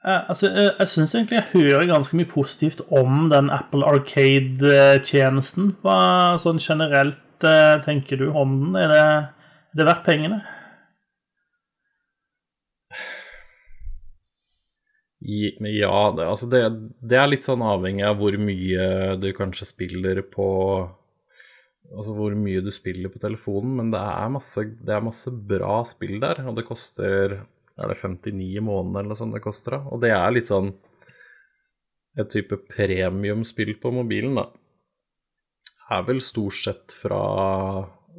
[0.00, 5.74] Uh, altså, jeg jeg syns egentlig jeg hører ganske mye positivt om den Apple Arcade-tjenesten.
[5.84, 8.78] Hva sånn generelt eh, tenker du om den?
[8.80, 10.40] Er det, er det verdt pengene?
[15.20, 16.62] Ja, det, altså det,
[17.04, 20.48] det, er litt sånn avhengig av hvor mye du kanskje spiller på
[21.90, 25.80] Altså hvor mye du spiller på telefonen, men det er masse, det er masse bra
[25.88, 27.40] spill der, og det koster
[27.80, 29.80] er det 59 i måneden eller noe sånt det koster, da.
[29.90, 30.74] Og det er litt sånn
[32.18, 34.48] et type premiumspill på mobilen, da.
[35.90, 37.22] Er vel stort sett fra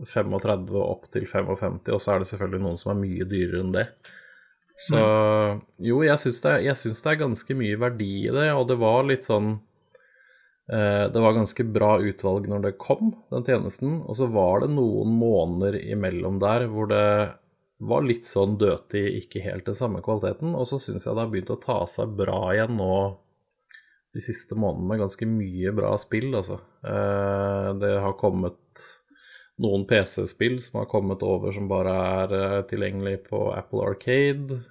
[0.07, 3.75] 35 opp til 55, og så er det selvfølgelig noen som er mye dyrere enn
[3.75, 3.85] det.
[4.81, 5.01] Så
[5.83, 9.27] jo, jeg syns det, det, er ganske mye verdi i det, og det var litt
[9.27, 9.59] sånn
[10.67, 15.09] Det var ganske bra utvalg når det kom, den tjenesten, og så var det noen
[15.19, 17.07] måneder imellom der hvor det
[17.81, 20.53] var litt sånn døtig, ikke helt den samme kvaliteten.
[20.55, 22.95] Og så syns jeg det har begynt å ta seg bra igjen nå
[24.11, 26.59] de siste månedene med ganske mye bra spill, altså.
[26.83, 28.85] Eh, det har kommet
[29.61, 34.61] noen PC-spill som har kommet over som bare er eh, tilgjengelig på Apple Arcade.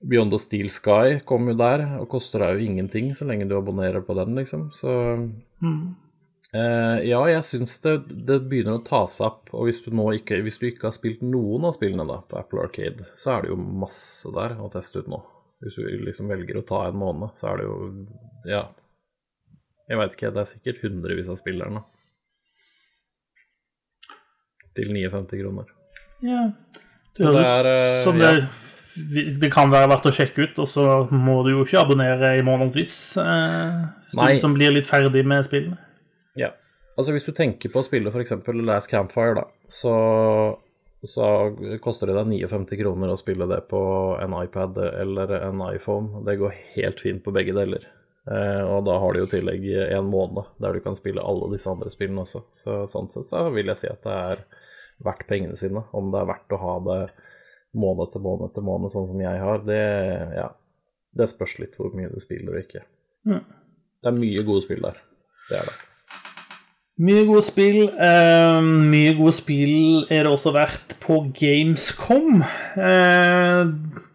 [0.00, 3.56] Beyond the Steel Sky kom jo der, og koster deg jo ingenting så lenge du
[3.58, 4.68] abonnerer på den, liksom.
[4.74, 4.92] Så
[6.54, 7.96] eh, ja, jeg syns det,
[8.28, 9.50] det begynner å ta seg opp.
[9.58, 12.38] Og hvis du nå ikke, hvis du ikke har spilt noen av spillene da på
[12.38, 15.18] Apple Arcade, så er det jo masse der å teste ut nå.
[15.64, 17.78] Hvis du liksom velger å ta en måned, så er det jo
[18.46, 18.68] Ja.
[19.88, 21.80] Jeg veit ikke, det er sikkert hundrevis av spillere nå.
[24.76, 25.70] Til 59 kroner.
[26.22, 26.42] Ja.
[27.16, 28.32] Det Så det høres er, eh, som ja.
[28.36, 28.67] det,
[29.40, 32.44] det kan være verdt å sjekke ut, og så må du jo ikke abonnere i
[32.46, 32.94] månedsvis.
[33.22, 35.78] Eh, hvis du liksom blir litt ferdig med spillene.
[36.38, 36.52] Ja.
[36.98, 38.34] Altså hvis du tenker på å spille f.eks.
[38.66, 39.94] Last Campfire, da, så,
[41.06, 41.28] så
[41.84, 43.82] koster det deg 59 kroner å spille det på
[44.18, 46.24] en iPad eller en iPhone.
[46.26, 47.86] Det går helt fint på begge deler.
[48.28, 51.52] Eh, og da har du jo i tillegg en måned der du kan spille alle
[51.54, 52.44] disse andre spillene også.
[52.52, 54.44] Så sånn sett så vil jeg si at det er
[55.06, 55.84] verdt pengene sine.
[55.96, 57.00] Om det er verdt å ha det
[57.76, 59.82] måned til måned til måned, sånn som jeg har, det,
[60.38, 60.48] ja,
[61.18, 62.84] det spørs litt hvor mye du spiller og ikke.
[63.28, 63.44] Mm.
[63.98, 64.98] Det er mye gode spill der.
[65.48, 65.76] Det er det.
[66.98, 67.84] Mye gode spill.
[67.94, 72.42] Eh, mye gode spill er det også vært på Gamescom.
[72.74, 73.60] Eh,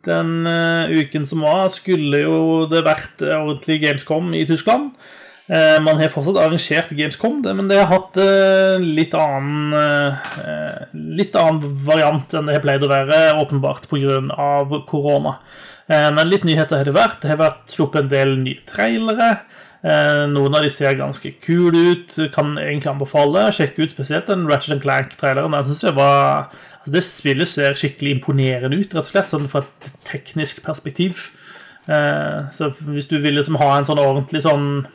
[0.03, 2.37] den eh, uken som var, skulle jo
[2.71, 4.91] det vært ordentlig Gamescom i Tyskland.
[5.47, 10.85] Eh, man har fortsatt arrangert Gamescom, det, men det har hatt eh, litt annen eh,
[11.19, 14.21] Litt annen variant enn det har pleid å være, åpenbart pga.
[14.87, 15.37] korona.
[15.89, 17.19] Men litt nyheter har det vært.
[17.21, 19.27] Det har vært sluppet en del nye trailere.
[20.31, 22.15] Noen av de ser ganske kule ut.
[22.33, 23.49] Kan egentlig anbefale.
[23.49, 25.51] å Sjekke ut spesielt den Ratchet Clank-traileren.
[25.51, 26.47] Den synes jeg var
[26.79, 31.27] altså Det spillet ser skikkelig imponerende ut, rett og slett, sånn fra et teknisk perspektiv.
[31.83, 34.85] Så hvis du vil liksom ha en sånn ordentlig sånn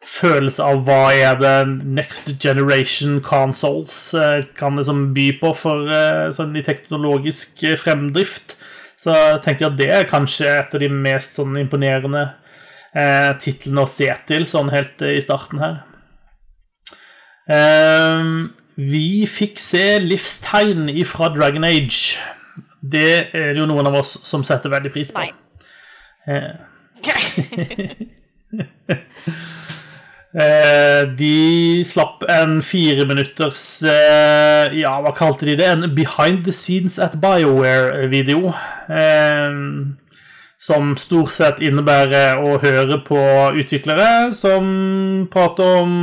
[0.00, 6.30] følelse av hva er det next generation consoles eh, kan liksom by på for eh,
[6.36, 8.56] sånn i teknologisk eh, fremdrift,
[9.00, 9.12] så
[9.44, 12.24] tenker jeg at det er kanskje et av de mest sånn imponerende
[12.96, 15.76] eh, titlene å se til sånn helt i starten her.
[17.50, 18.24] Eh,
[18.80, 22.16] vi fikk se livstegn fra Dragon Age.
[22.80, 25.20] Det er det jo noen av oss som setter veldig pris på.
[25.20, 25.32] Nei.
[26.24, 26.56] Eh,
[31.18, 35.66] de slapp en fireminutters eh, Ja, hva kalte de det?
[35.66, 38.52] En Behind the Scenes at BioWare-video.
[38.86, 39.56] Eh,
[40.60, 43.18] som stort sett innebærer å høre på
[43.56, 44.68] utviklere som
[45.32, 45.94] prater om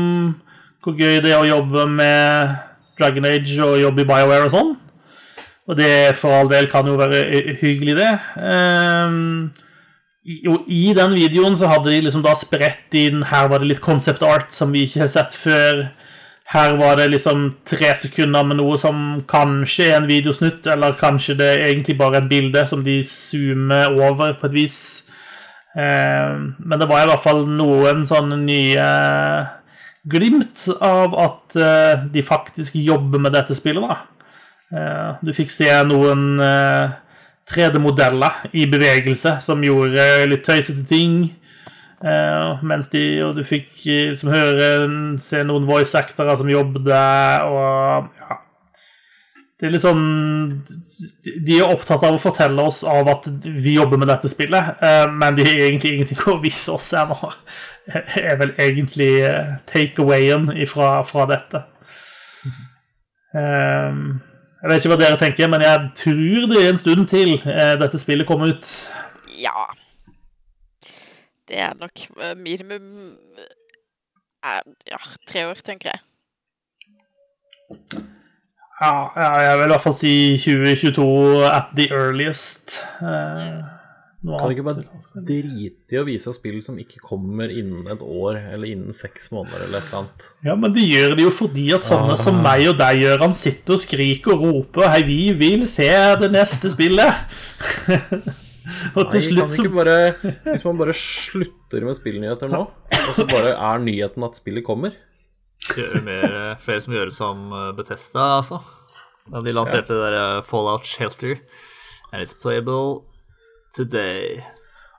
[0.82, 2.58] hvor gøy det er å jobbe med
[2.98, 4.74] Dragon Age og jobbe i BioWare og sånn.
[5.68, 7.22] Og det for all del kan jo være
[7.60, 8.12] hyggelig, det.
[10.28, 13.84] Jo, I den videoen så hadde de liksom da spredt inn Her var det litt
[13.84, 15.86] concept art som vi ikke har sett før.
[16.52, 21.36] Her var det liksom tre sekunder med noe som kanskje er en videosnutt, eller kanskje
[21.40, 24.78] det er egentlig bare et bilde som de zoomer over på et vis.
[25.76, 28.86] Eh, men det var i hvert fall noen sånne nye
[30.08, 34.00] glimt av at eh, de faktisk jobber med dette spillet, da.
[34.72, 36.40] Eh, du fikk se noen
[37.48, 41.22] 3D-modeller i bevegelse som gjorde litt tøysete ting.
[41.98, 44.68] Uh, mens de, og du fikk eh, liksom høre
[45.18, 48.44] se noen voice actere som jobbet og ja.
[49.58, 50.04] Det er litt sånn
[51.42, 55.08] De er opptatt av å fortelle oss av at vi jobber med dette spillet, uh,
[55.10, 57.34] men de har egentlig ingenting å vise oss ennå.
[58.30, 61.64] er vel egentlig eh, takeawayen fra, fra dette.
[63.34, 64.20] Um,
[64.62, 67.76] jeg vet ikke hva dere tenker, men jeg tror det er en stund til eh,
[67.82, 68.72] dette spillet kommer ut.
[69.38, 69.68] Ja.
[71.48, 76.00] Det er nok eh, minimum eh, Ja, tre år, tenker jeg.
[78.82, 82.78] Ja, jeg vil i hvert fall si 2022 at the earliest.
[83.02, 83.77] Eh,
[84.26, 87.86] noe Kan du ikke annet- bare drite i å vise spill som ikke kommer innen
[87.88, 90.26] et år, eller innen seks måneder, eller et eller annet?
[90.44, 92.16] Ja, men de gjør det jo fordi at sånne Ah.
[92.16, 95.88] som meg og deg gjør han sitter og skriker og roper Hei, vi vil se
[96.20, 97.14] det neste spillet!
[98.98, 99.98] og til Nei, slutt så bare,
[100.50, 104.92] Hvis man bare slutter med spillnyheter nå, og så bare er nyheten at spillet kommer
[106.04, 108.60] mer, eh, flere som gjør det som Betesta, Bethesda, altså.
[109.30, 111.34] Da de lanserte det der eh, Fallout Shelter.
[112.14, 113.04] And it's playable
[113.78, 114.40] today.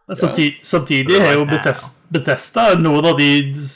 [0.09, 1.43] Men Samtidig, samtidig har jo
[2.15, 3.27] Bethesda noen av de,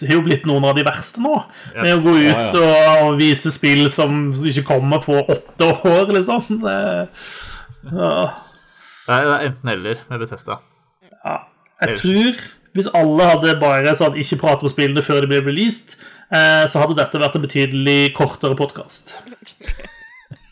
[0.09, 1.35] har jo blitt noen av de verste nå.
[1.77, 6.47] Med å gå Ja, ut og, vise spill som ikke kommer på åtte år, liksom.
[6.63, 6.79] Det,
[7.93, 8.15] ja,
[9.03, 10.57] Det er, er enten-eller med Bethesda.
[11.83, 12.43] jeg tror
[12.73, 15.99] hvis alle hadde bare sånn ikke pratet om spillene før de ble released,
[16.33, 19.19] eh, så hadde dette vært en betydelig kortere podkast.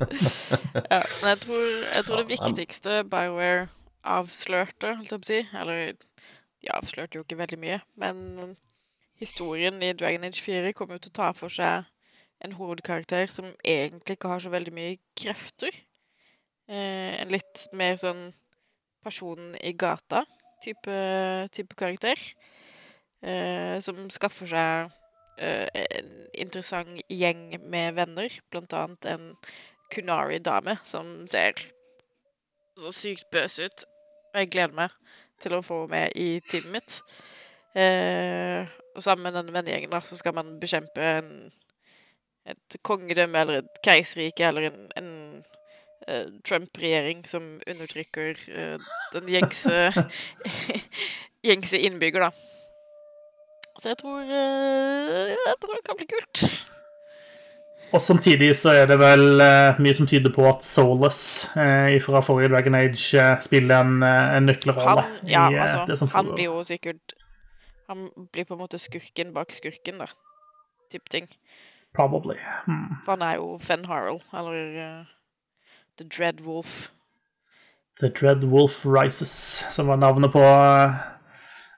[0.01, 3.67] Ja, men jeg tror, jeg tror det viktigste BioWare
[4.05, 5.41] avslørte, holdt jeg på å si.
[5.61, 5.95] Eller
[6.61, 8.57] de avslørte jo ikke veldig mye, men
[9.21, 11.89] historien i Dragon Age 4 kommer jo til å ta for seg
[12.41, 15.75] en hovedkarakter som egentlig ikke har så veldig mye krefter.
[16.71, 18.31] Eh, en litt mer sånn
[19.05, 20.97] personen i gata-type
[21.53, 22.21] type karakter.
[23.21, 24.95] Eh, som skaffer seg
[25.37, 25.67] eh,
[25.99, 29.29] en interessant gjeng med venner, blant annet en
[29.91, 31.59] Kunari-dame som ser
[32.79, 33.85] så sykt bøs ut.
[34.31, 34.95] Og jeg gleder meg
[35.41, 36.99] til å få henne med i teamet mitt.
[37.79, 38.67] Eh,
[38.97, 41.31] og sammen med denne vennegjengen så skal man bekjempe en,
[42.51, 45.11] et kongedømme eller et keiserrike eller en, en
[46.09, 49.93] uh, Trump-regjering som undertrykker uh, den gjengse
[51.47, 52.31] gjengse innbygger, da.
[53.79, 56.45] Så jeg tror uh, Jeg tror det kan bli kult.
[57.93, 62.23] Og samtidig så er det vel uh, mye som tyder på at Soulless uh, fra
[62.23, 65.03] forrige Dragon Age uh, spiller en, en nøkkelrolle.
[65.03, 67.17] Han, ja, i, altså, han blir jo sikkert
[67.91, 70.07] Han blir på en måte skurken bak skurken, da.
[70.93, 71.27] Type ting.
[71.95, 72.37] Probably.
[72.67, 73.01] Hmm.
[73.05, 75.09] For han er jo Fen Harrell, eller
[75.99, 76.93] The Dread Wolf.
[77.99, 79.35] The Dread Wolf Rises,
[79.75, 80.45] som var navnet på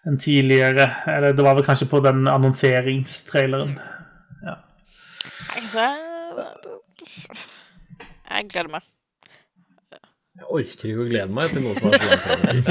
[0.06, 3.78] en tidligere Eller det var vel kanskje på den annonseringstraileren.
[5.50, 5.62] Ja.
[5.72, 5.86] Så
[8.32, 8.82] jeg gleder meg.
[10.32, 12.06] Jeg orker ikke å glede meg til noe som er så
[12.40, 12.66] langt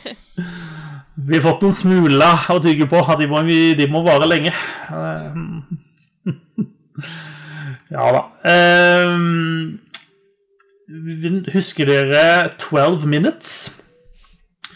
[1.30, 3.00] Vi har fått noen smuler å tygge på.
[3.20, 3.40] De må,
[3.76, 4.52] de må vare lenge.
[7.90, 8.20] Ja da.
[8.46, 9.80] Um,
[11.50, 13.50] husker dere 12 Minutes?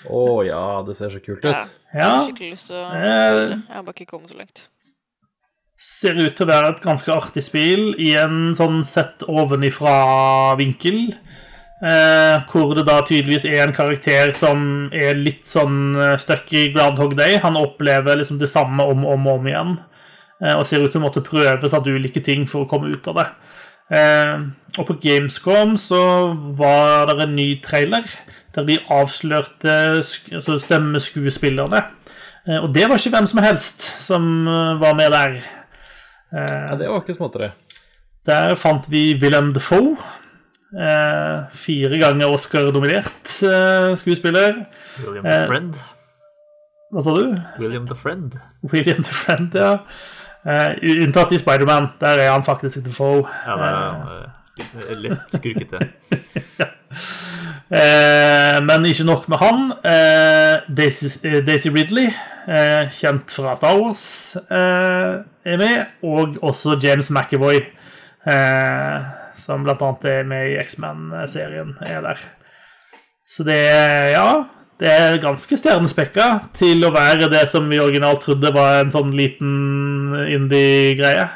[0.04, 1.52] Å oh, ja, det ser så kult ut.
[1.52, 1.62] Ja.
[1.94, 3.60] Jeg har skikkelig lyst til å spille.
[3.60, 4.66] Jeg har bare ikke kommet så langt
[5.84, 11.00] ser ut til å være et ganske artig spill i en sånn sett ovenifra-vinkel.
[11.84, 16.70] Eh, hvor det da tydeligvis er en karakter som er litt sånn eh, stuck i
[16.72, 17.36] Groundhog Day.
[17.42, 19.74] Han opplever liksom det samme om og om, om, igjen.
[20.40, 23.10] Eh, og ser ut til å måtte prøve seg ulike ting for å komme ut
[23.12, 23.26] av det.
[23.98, 24.32] Eh,
[24.78, 26.00] og på Gamescom så
[26.56, 28.06] var det en ny trailer
[28.54, 31.84] der de avslørte altså stemmeskuespillerne.
[32.48, 35.36] Eh, og det var ikke hvem som helst som eh, var med der.
[36.34, 37.50] Ja, det var ikke småtteri.
[38.26, 39.94] Der fant vi Willem Defoe.
[40.74, 44.64] Eh, fire ganger Oscar-dominert eh, skuespiller.
[45.04, 45.76] William the Friend.
[46.90, 47.34] Hva sa du?
[47.60, 48.34] William the Friend.
[48.72, 49.76] William the Friend, ja.
[51.04, 51.92] unntatt i Spiderman.
[52.00, 53.22] Der er han faktisk Defoe.
[53.46, 54.43] Ja, det er
[55.04, 55.82] litt skurkete.
[56.60, 56.70] ja.
[58.68, 59.70] men ikke nok med han.
[60.76, 61.08] Daisy,
[61.46, 62.10] Daisy Ridley,
[62.94, 64.04] kjent fra Star Wars
[65.44, 67.60] er med, og også James McAvoy,
[68.26, 72.26] eh, som blant annet er med i X-Man-serien, er der.
[73.28, 74.44] Så det er Ja,
[74.80, 79.12] det er ganske stjernespekka til å være det som vi originalt trodde var en sånn
[79.14, 81.28] liten indie-greie.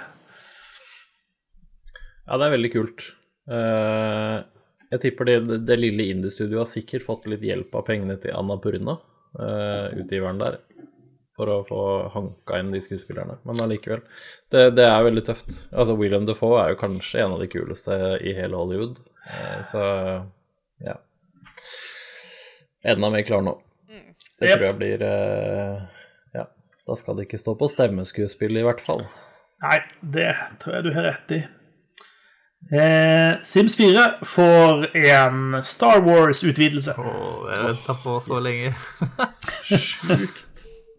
[2.29, 3.05] Ja, det er veldig kult.
[3.49, 4.45] Uh,
[4.93, 8.59] jeg tipper det, det lille indie-studioet har sikkert fått litt hjelp av pengene til Anna
[8.61, 8.99] Purna,
[9.41, 10.59] uh, utgiveren der
[11.39, 13.39] for å få hanka inn de skuespillerne.
[13.47, 14.03] Men allikevel.
[14.51, 15.55] Det, det, er veldig tøft.
[15.71, 18.99] Altså, William Defoe er jo kanskje en av de kuleste i hele Hollywood.
[19.25, 19.85] uh, så
[20.85, 20.99] ja.
[22.83, 23.57] Enda mer klar nå.
[23.89, 24.05] Mm.
[24.41, 25.79] Det tror jeg blir eh,
[26.37, 26.45] Ja,
[26.87, 29.03] da skal det ikke stå på stemmeskuespill, i hvert fall.
[29.65, 30.31] Nei, det
[30.63, 31.41] tror jeg du har rett i.
[32.69, 36.93] Eh, Sims 4 får en Star Wars-utvidelse.
[37.01, 38.69] Oh, jeg har venta på så lenge.
[39.65, 40.45] Sjukt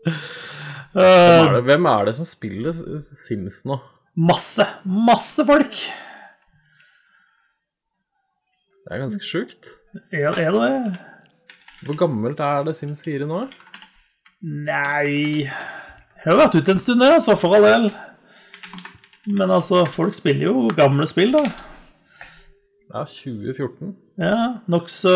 [0.94, 3.78] hvem, er det, hvem er det som spiller Sims nå?
[4.18, 4.66] Masse.
[4.84, 5.78] Masse folk.
[8.82, 9.70] Det er ganske sjukt.
[10.10, 10.98] Er, er det det?
[11.86, 13.46] Hvor gammelt er det Sims 4 nå?
[14.42, 17.92] Nei Jeg har vært ute en stund, jeg, altså, for all del.
[19.28, 21.44] Men altså, folk spiller jo gamle spill, da.
[22.90, 23.92] Ja, 2014.
[24.20, 25.12] Ja, Nokså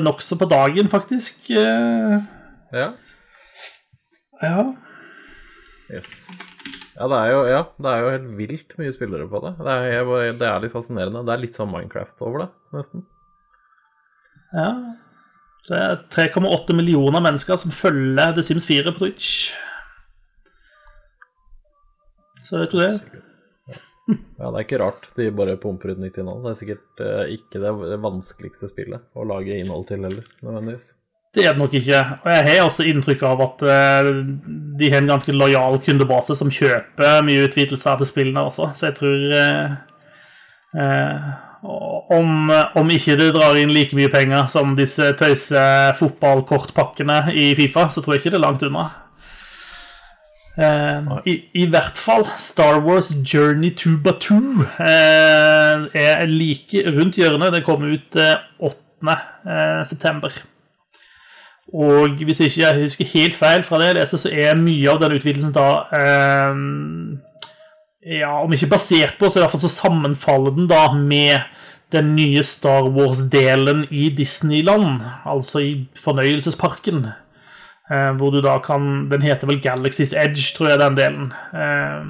[0.00, 1.50] nok på dagen, faktisk.
[1.50, 2.92] Ja.
[4.42, 4.64] Ja.
[5.90, 6.44] Yes.
[6.98, 9.54] Ja, det er jo, ja, det er jo helt vilt mye spillere på det.
[9.58, 11.24] Det er, det er, litt fascinerende.
[11.26, 13.04] Det er litt sånn Minecraft over det, nesten.
[14.52, 14.72] Ja.
[15.68, 19.32] Det er 3,8 millioner mennesker som følger The Sims 4 på Twitch.
[22.48, 23.24] Så vet du det.
[24.08, 26.44] Ja, det er ikke rart de bare pumper ut nytt innhold.
[26.46, 30.94] Det er sikkert uh, ikke det vanskeligste spillet å lage innhold til heller, nødvendigvis.
[31.34, 31.98] Det er det nok ikke.
[32.24, 34.12] Og jeg har også inntrykk av at uh,
[34.80, 38.96] de har en ganske lojal kundebase som kjøper mye utvidelser til spillene også, så jeg
[38.96, 39.76] tror uh,
[40.78, 41.28] uh,
[42.14, 45.64] om, om ikke det drar inn like mye penger som disse tøyse
[45.98, 48.86] fotballkortpakkene i Fifa, så tror jeg ikke det er langt unna.
[50.58, 57.52] Eh, i, I hvert fall Star Wars Journey to Batuu uh, er like rundt hjørnet.
[57.54, 58.78] Det kommer ut uh, 8.
[59.46, 60.32] Eh, september.
[61.72, 65.00] Og hvis ikke jeg husker helt feil fra det jeg leste, så er mye av
[65.02, 66.60] den utvidelsen da eh,
[68.18, 71.44] Ja, om ikke basert på, så i hvert fall så sammenfaller den da med
[71.92, 77.06] den nye Star Wars-delen i Disneyland, altså i fornøyelsesparken.
[77.90, 81.32] Eh, hvor du da kan Den heter vel Galaxy's Edge, tror jeg, den delen.
[81.54, 82.02] Eh,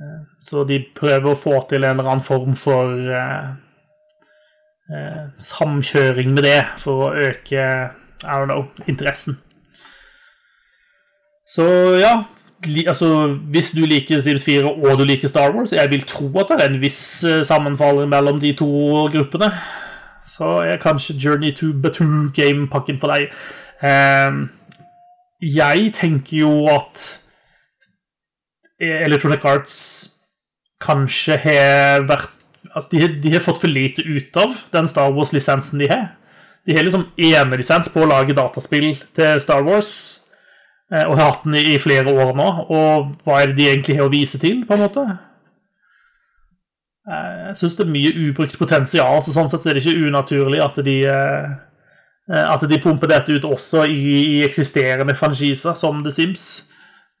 [0.00, 3.62] eh, så de prøver å få til en eller annen form for
[5.42, 9.40] samkjøring med det, for å øke I don't know, interessen.
[11.50, 11.64] Så
[11.98, 12.22] ja,
[12.86, 16.52] altså, hvis du liker Sims 4 og du liker Star Wars, jeg vil tro at
[16.52, 17.00] det er en viss
[17.50, 18.70] sammenfall mellom de to
[19.10, 19.50] gruppene.
[20.22, 23.26] Så er kanskje Journey to Batu Game-pakken for deg.
[23.84, 24.46] Ehm,
[25.42, 27.02] jeg tenker jo at
[28.80, 29.76] Electronic Arts
[30.84, 32.32] kanskje har vært
[32.76, 36.10] altså de, de, har fått for lite ut av den Star Wars-lisensen de har.
[36.66, 40.00] De har liksom enelisens på å lage dataspill til Star Wars.
[40.92, 42.48] Eh, og har hatt den i flere år nå.
[42.70, 45.06] Og hva er det de egentlig har å vise til, på en måte?
[47.06, 50.62] Eh, jeg syns det er mye ubrukt potensial, så sånn sett er det ikke unaturlig
[50.62, 51.56] at de eh,
[52.26, 56.72] at de pumper dette ut også i, i eksisterende franchiser, som The Sims.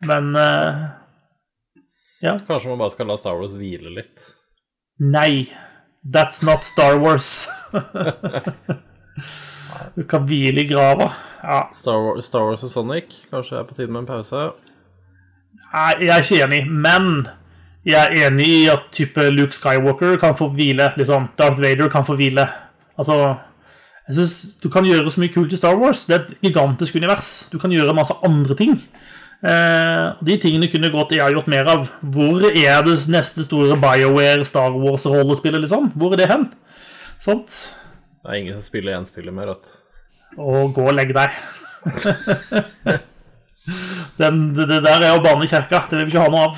[0.06, 0.34] Men
[2.22, 2.32] ja.
[2.48, 4.24] Kanskje man bare skal la Star Wars hvile litt?
[4.98, 5.46] Nei.
[6.02, 7.48] That's not Star Wars.
[9.96, 11.10] du kan hvile i grava.
[11.42, 11.68] Ja.
[11.74, 14.48] Star, Wars, Star Wars og Sonic, kanskje er på tide med en pause?
[15.72, 17.26] Nei, jeg er ikke enig, men
[17.86, 20.92] jeg er enig i at type Luke Skywalker kan få hvile.
[20.96, 21.28] Liksom.
[21.38, 22.46] Darth Vader kan få hvile.
[22.98, 23.34] Altså
[24.06, 26.04] jeg synes Du kan gjøre så mye kult i Star Wars.
[26.06, 27.48] Det er et gigantisk univers.
[27.50, 28.76] Du kan gjøre masse andre ting.
[29.46, 31.90] Eh, de tingene kunne godt jeg gjort mer av.
[32.00, 35.90] Hvor er det neste store BioWare Star Wars-rollespillet, liksom?
[35.98, 36.46] Hvor er det hen?
[37.22, 37.50] Sånt.
[38.22, 41.30] Det er ingen som spiller én spiller mer, vet Og gå og legg deg.
[44.16, 45.82] Den, det, det, der er å bane kirka.
[45.90, 46.54] Det vil vi ikke ha noe av.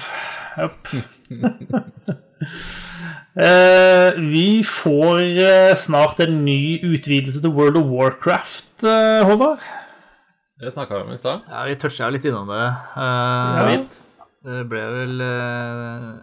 [0.61, 0.75] Yep.
[3.37, 9.63] eh, vi får eh, snart en ny utvidelse til World of Warcraft, eh, Håvard.
[10.59, 11.45] Det snakka vi om i stad.
[11.47, 12.65] Ja, vi toucha litt innom det.
[12.97, 13.77] Uh, ja.
[14.49, 16.19] Det ble vel uh,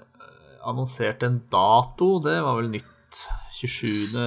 [0.67, 2.17] annonsert en dato.
[2.23, 3.21] Det var vel nytt
[3.61, 4.19] 27.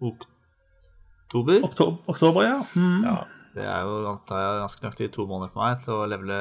[0.00, 1.60] oktober.
[1.60, 2.60] Oktober, oktober ja.
[2.72, 3.04] Mm.
[3.04, 3.18] ja.
[3.56, 6.40] Det er jo antar jeg, ganske nøyaktig to måneder på meg til å levele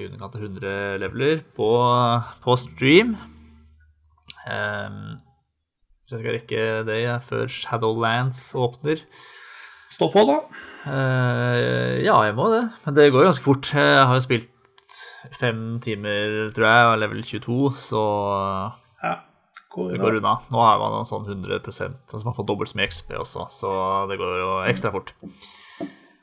[0.00, 1.68] i underkant av 100 leveler på,
[2.42, 3.14] på stream.
[4.46, 5.16] Um,
[6.06, 9.02] hvis jeg skal rekke det før Shadowlands åpner.
[9.90, 10.40] Stå på, da.
[10.86, 12.62] Uh, ja, jeg må det.
[12.84, 13.72] Men det går jo ganske fort.
[13.74, 14.52] Jeg har jo spilt
[15.34, 18.04] fem timer, tror jeg, og level 22, så
[19.02, 19.16] ja,
[19.74, 20.36] går det går unna.
[20.52, 21.66] Nå har man sånn 100%
[22.06, 23.72] altså man får dobbelt så mye XP også, så
[24.10, 25.14] det går jo ekstra fort.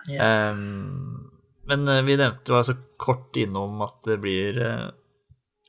[0.09, 0.51] Yeah.
[0.55, 1.29] Um,
[1.69, 4.89] men eh, vi nevnte jo altså kort innom at det blir uh,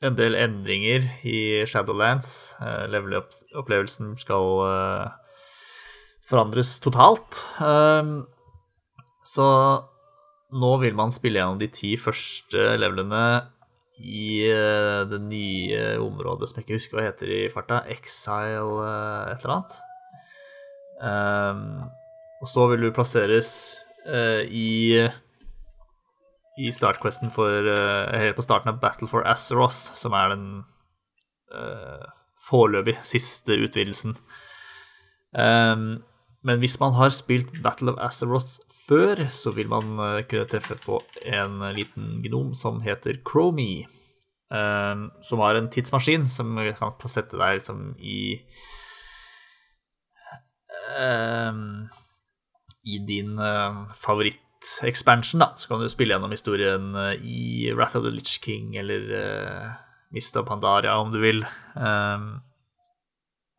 [0.05, 1.39] en del endringer i
[1.69, 2.55] Shadowlands.
[2.59, 5.09] Uh, Level-opplevelsen skal uh,
[6.29, 7.41] forandres totalt.
[7.59, 8.23] Um,
[9.25, 9.47] så
[10.55, 13.25] nå vil man spille gjennom de ti første levelene
[13.95, 14.43] i
[15.07, 17.79] det nye området som jeg ikke husker hva heter i farta.
[17.91, 18.89] Exile
[19.31, 19.77] et eller annet.
[20.99, 21.85] Um,
[22.43, 23.53] og så vil du plasseres
[24.05, 25.07] i
[26.57, 30.45] i startquesten for uh, Helt på starten av Battle for Azeroth, som er den
[31.53, 32.05] uh,
[32.47, 34.15] foreløpig siste utvidelsen.
[35.35, 35.97] Um,
[36.45, 40.77] men hvis man har spilt Battle of Azeroth før, så vil man uh, kunne treffe
[40.85, 43.87] på en liten gnom som heter Chromie.
[44.53, 48.37] Um, som har en tidsmaskin som kan sette deg liksom i
[51.01, 51.87] um,
[52.85, 53.89] I din uh,
[54.65, 55.53] favoritt-expansion, da.
[55.55, 59.73] Så kan du spille gjennom historien uh, i Wrath of the Litch King eller uh,
[60.13, 61.43] Mist of Pandaria, om du vil.
[61.75, 62.41] Um,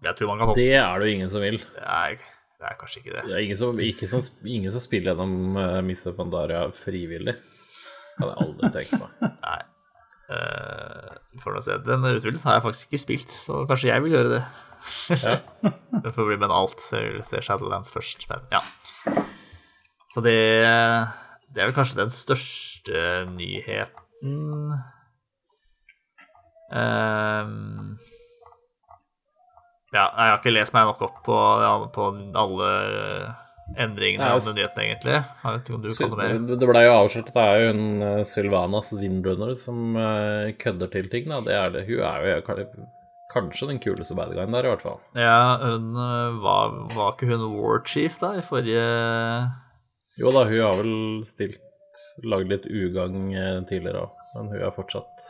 [0.04, 1.60] jeg tror man kan hoppe Det er det jo ingen som vil.
[1.80, 2.16] Nei,
[2.56, 3.24] det er kanskje ikke det.
[3.28, 3.80] Det er ingen som,
[4.20, 7.36] som, ingen som spiller gjennom uh, Mist of Pandaria frivillig.
[7.36, 9.10] Det hadde jeg aldri tenkt på.
[9.46, 9.58] Nei.
[10.26, 11.76] Uh, for å se.
[11.86, 14.44] Den utvidelsen har jeg faktisk ikke spilt, så kanskje jeg vil gjøre det.
[15.22, 15.38] Ja.
[16.02, 16.82] det får bli med en alt.
[16.92, 18.64] Jeg vil se Shadowlands først, men ja.
[20.16, 20.32] Så det,
[21.52, 23.00] det er vel kanskje den største
[23.34, 24.38] nyheten
[26.72, 27.98] um,
[29.92, 31.36] Ja, jeg har ikke lest meg nok opp på,
[31.92, 32.70] på alle
[33.76, 35.18] endringene av nyhetene, egentlig.
[35.18, 36.56] Jeg vet ikke om du kan noe mer.
[36.62, 40.94] Det ble jo avslørt at det er jo en uh, Sylvanas Windrunner som uh, kødder
[40.96, 41.28] til ting.
[41.28, 41.42] Da.
[41.44, 41.84] Det er det.
[41.90, 42.40] Hun er jo
[43.36, 44.98] kanskje den kuleste bad guyen der, i hvert fall.
[45.12, 48.88] Ja, hun uh, var, var ikke hun War Chief da, i forrige
[50.16, 50.96] Jo da, hun har vel
[51.28, 51.62] stilt
[52.28, 53.30] Lagd litt ugagn
[53.68, 55.28] tidligere òg, men hun er fortsatt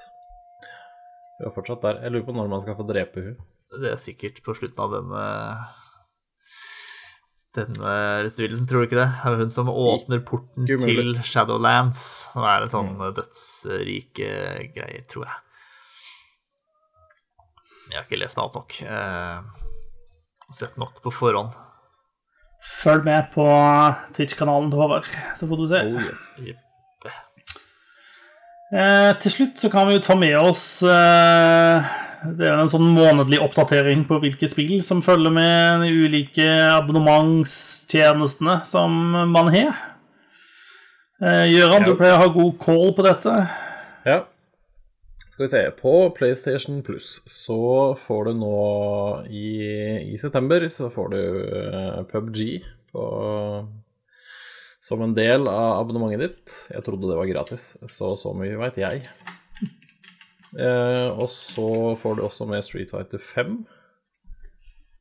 [1.37, 2.01] Hun er fortsatt der.
[2.03, 3.37] Jeg lurer på når man skal få drepe hun
[3.75, 5.25] det er sikkert på slutten av denne
[7.57, 7.93] denne
[8.29, 9.09] utvidelsen, tror du ikke det?
[9.09, 12.03] Det er hun som åpner porten til Shadowlands,
[12.35, 13.05] som er en sånn mm.
[13.17, 14.29] dødsrike
[14.75, 15.39] greie, tror jeg.
[17.87, 18.77] Jeg har ikke lest meg opp nok.
[18.85, 21.57] Eh, sett nok på forhånd.
[22.67, 23.47] Følg med på
[24.17, 25.07] Twitch-kanalen til Håvard,
[25.39, 25.83] så får du se.
[25.87, 26.65] Oh, yes.
[28.75, 31.93] Eh, til slutt så kan vi jo ta med oss eh,
[32.35, 38.59] det er en sånn månedlig oppdatering på hvilke spill som følger med de ulike abonnementstjenestene
[38.67, 38.97] som
[39.31, 39.77] man har.
[41.23, 41.87] Eh, Gøran, ja.
[41.87, 43.37] du pleier å ha god call på dette.
[44.09, 44.19] Ja.
[45.37, 48.61] Skal vi se På PlayStation Plus så får du nå
[49.29, 49.49] i,
[50.15, 52.39] i september så får du uh, PubG
[52.89, 53.03] på,
[54.81, 56.55] som en del av abonnementet ditt.
[56.73, 59.03] Jeg trodde det var gratis, så så mye veit jeg.
[60.57, 61.69] Eh, og så
[62.01, 63.59] får du også med Street Fighter 5,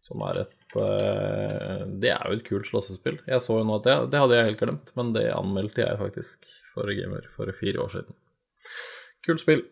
[0.04, 3.22] som er et eh, Det er jo et kult slåssespill.
[3.24, 6.02] Jeg så jo nå at det, det hadde jeg helt glemt, men det anmeldte jeg
[6.04, 8.20] faktisk for Gamer for fire år siden.
[9.30, 9.64] Kult spill.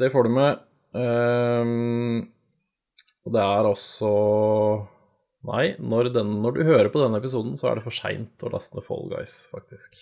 [0.00, 0.62] Det får du med.
[0.90, 2.30] Um,
[3.26, 4.08] og det er også
[5.46, 8.50] Nei, når, den, når, du hører på denne episoden, så er det for seint å
[8.52, 9.96] laste ned Fall Guys, faktisk.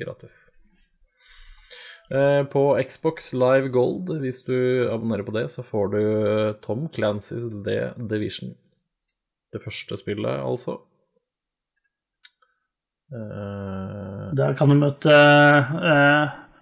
[0.00, 0.38] Gratis.
[2.08, 6.88] Eh, på Xbox Live Gold, hvis du abonnerer på det, så får du eh, Tom
[6.92, 8.54] Clancys The Division.
[9.52, 10.78] Det første spillet, altså.
[13.12, 15.12] Uh, Der kan du møte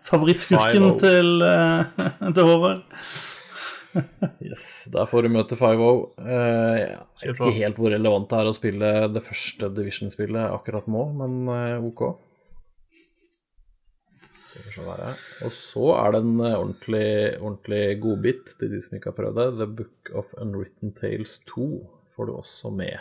[0.09, 2.03] favorittskurken til, uh,
[2.35, 2.83] til Håvard.
[4.41, 6.03] yes, der får du møte 5-0.
[6.17, 6.77] Uh,
[7.23, 11.09] jeg vet ikke helt hvor relevant det er å spille det første Division-spillet akkurat nå,
[11.23, 11.41] men
[11.83, 12.07] OK.
[14.81, 17.09] Og så er det en eh, ordentlig,
[17.41, 19.47] ordentlig godbit til de som ikke har prøvd det.
[19.61, 21.67] The Book of Unwritten Tales 2
[22.15, 22.99] får du også med.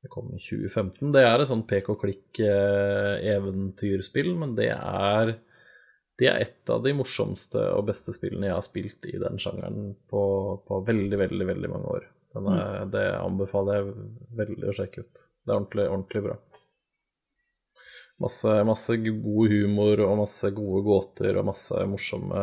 [0.00, 1.12] Det kom i 2015.
[1.14, 5.24] Det er et sånn pek og klikk-eventyrspill, men det er,
[6.20, 9.94] det er et av de morsomste og beste spillene jeg har spilt i den sjangeren
[10.10, 10.22] på,
[10.68, 12.08] på veldig, veldig, veldig mange år.
[12.30, 12.90] Er, mm.
[12.92, 13.94] Det anbefaler jeg
[14.38, 15.22] veldig å sjekke ut.
[15.40, 16.36] Det er ordentlig, ordentlig bra.
[18.20, 22.42] Masse, masse, god humor og masse gode gåter og masse morsomme,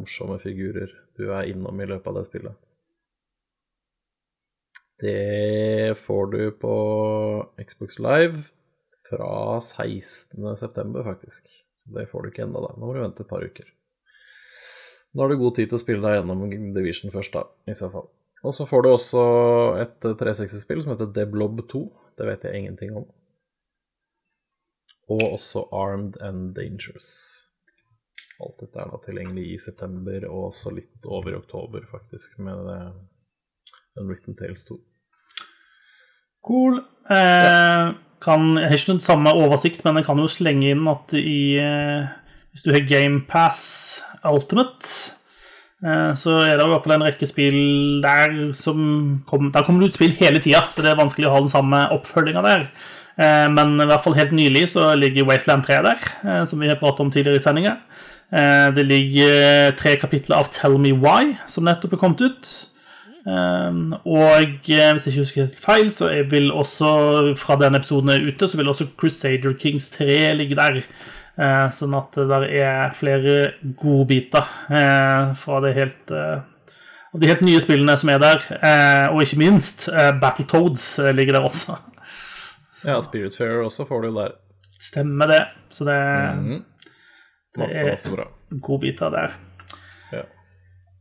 [0.00, 2.64] morsomme, figurer du er innom i løpet av det spillet.
[4.98, 6.74] Det får du på
[7.62, 8.42] Xbox Live
[9.06, 11.67] fra 16.9., faktisk.
[11.94, 12.74] Det får du ikke ennå, da.
[12.76, 13.68] Nå må du vente et par uker.
[15.14, 17.88] Nå har du god tid til å spille deg gjennom Division først, da, i så
[17.92, 18.10] fall.
[18.46, 19.22] Og så får du også
[19.82, 21.80] et 360-spill som heter Deblob 2.
[22.18, 23.08] Det vet jeg ingenting om
[25.08, 27.10] og også Armed and Dangerous.
[28.40, 32.68] Alt dette er da tilgjengelig i september, og også litt over i oktober, faktisk, med
[33.98, 34.76] Unwritten Tales 2.
[36.46, 36.78] Cool.
[37.10, 37.88] Eh,
[38.22, 41.58] kan, jeg har ikke den samme oversikt, men jeg kan jo slenge inn at i
[41.62, 42.08] eh,
[42.52, 43.60] Hvis du har GamePass
[44.26, 44.92] Ultimate,
[45.84, 47.58] eh, så er det i hvert fall en rekke spill
[48.02, 51.36] der som kom, Der kommer det ut spill hele tida, så det er vanskelig å
[51.36, 52.66] ha den samme oppfølginga der.
[53.18, 56.08] Eh, men i hvert fall helt nylig så ligger Wasteland 3 der,
[56.46, 57.78] som vi har pratet om tidligere i sendinga.
[58.28, 62.50] Det ligger tre kapitler av Tell Me Why, som nettopp er kommet ut.
[63.26, 68.48] Og hvis jeg ikke husker helt feil, så vil også fra denne episoden er ute,
[68.48, 70.82] så vil også Crusader Kings 3 ligge der.
[71.74, 73.34] Sånn at det der er flere
[73.78, 74.46] godbiter
[75.38, 76.14] fra det helt
[77.18, 78.42] de helt nye spillene som er der.
[79.12, 79.88] Og ikke minst
[80.20, 81.78] Battletoads ligger der også.
[82.84, 84.36] Ja, Spiritfarer også får du der.
[84.78, 85.40] Stemmer det.
[85.74, 85.96] Så det,
[86.38, 86.60] mm.
[87.58, 89.34] masse, det er godbiter der.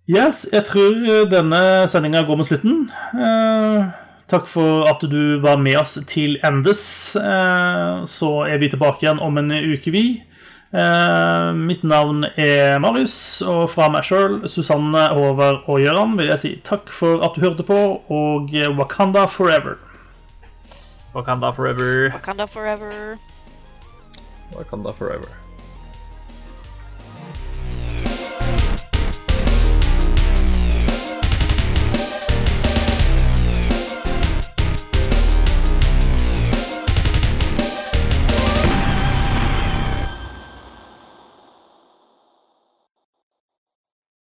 [0.08, 0.28] Ja.
[0.28, 1.60] Yes, jeg tror denne
[1.92, 2.86] sendinga går mot slutten.
[3.12, 3.88] Eh,
[4.32, 6.82] takk for at du var med oss til endes.
[7.20, 10.06] Eh, så er vi tilbake igjen om en uke, vi.
[10.72, 16.44] Eh, mitt navn er Marius, og fra meg sjøl, Susanne, Håvard og Gøran, vil jeg
[16.44, 19.76] si takk for at du hørte på, og Wakanda forever.
[21.16, 22.14] Wakanda forever.
[22.14, 23.18] Wakanda forever.
[24.56, 25.47] Wakanda forever.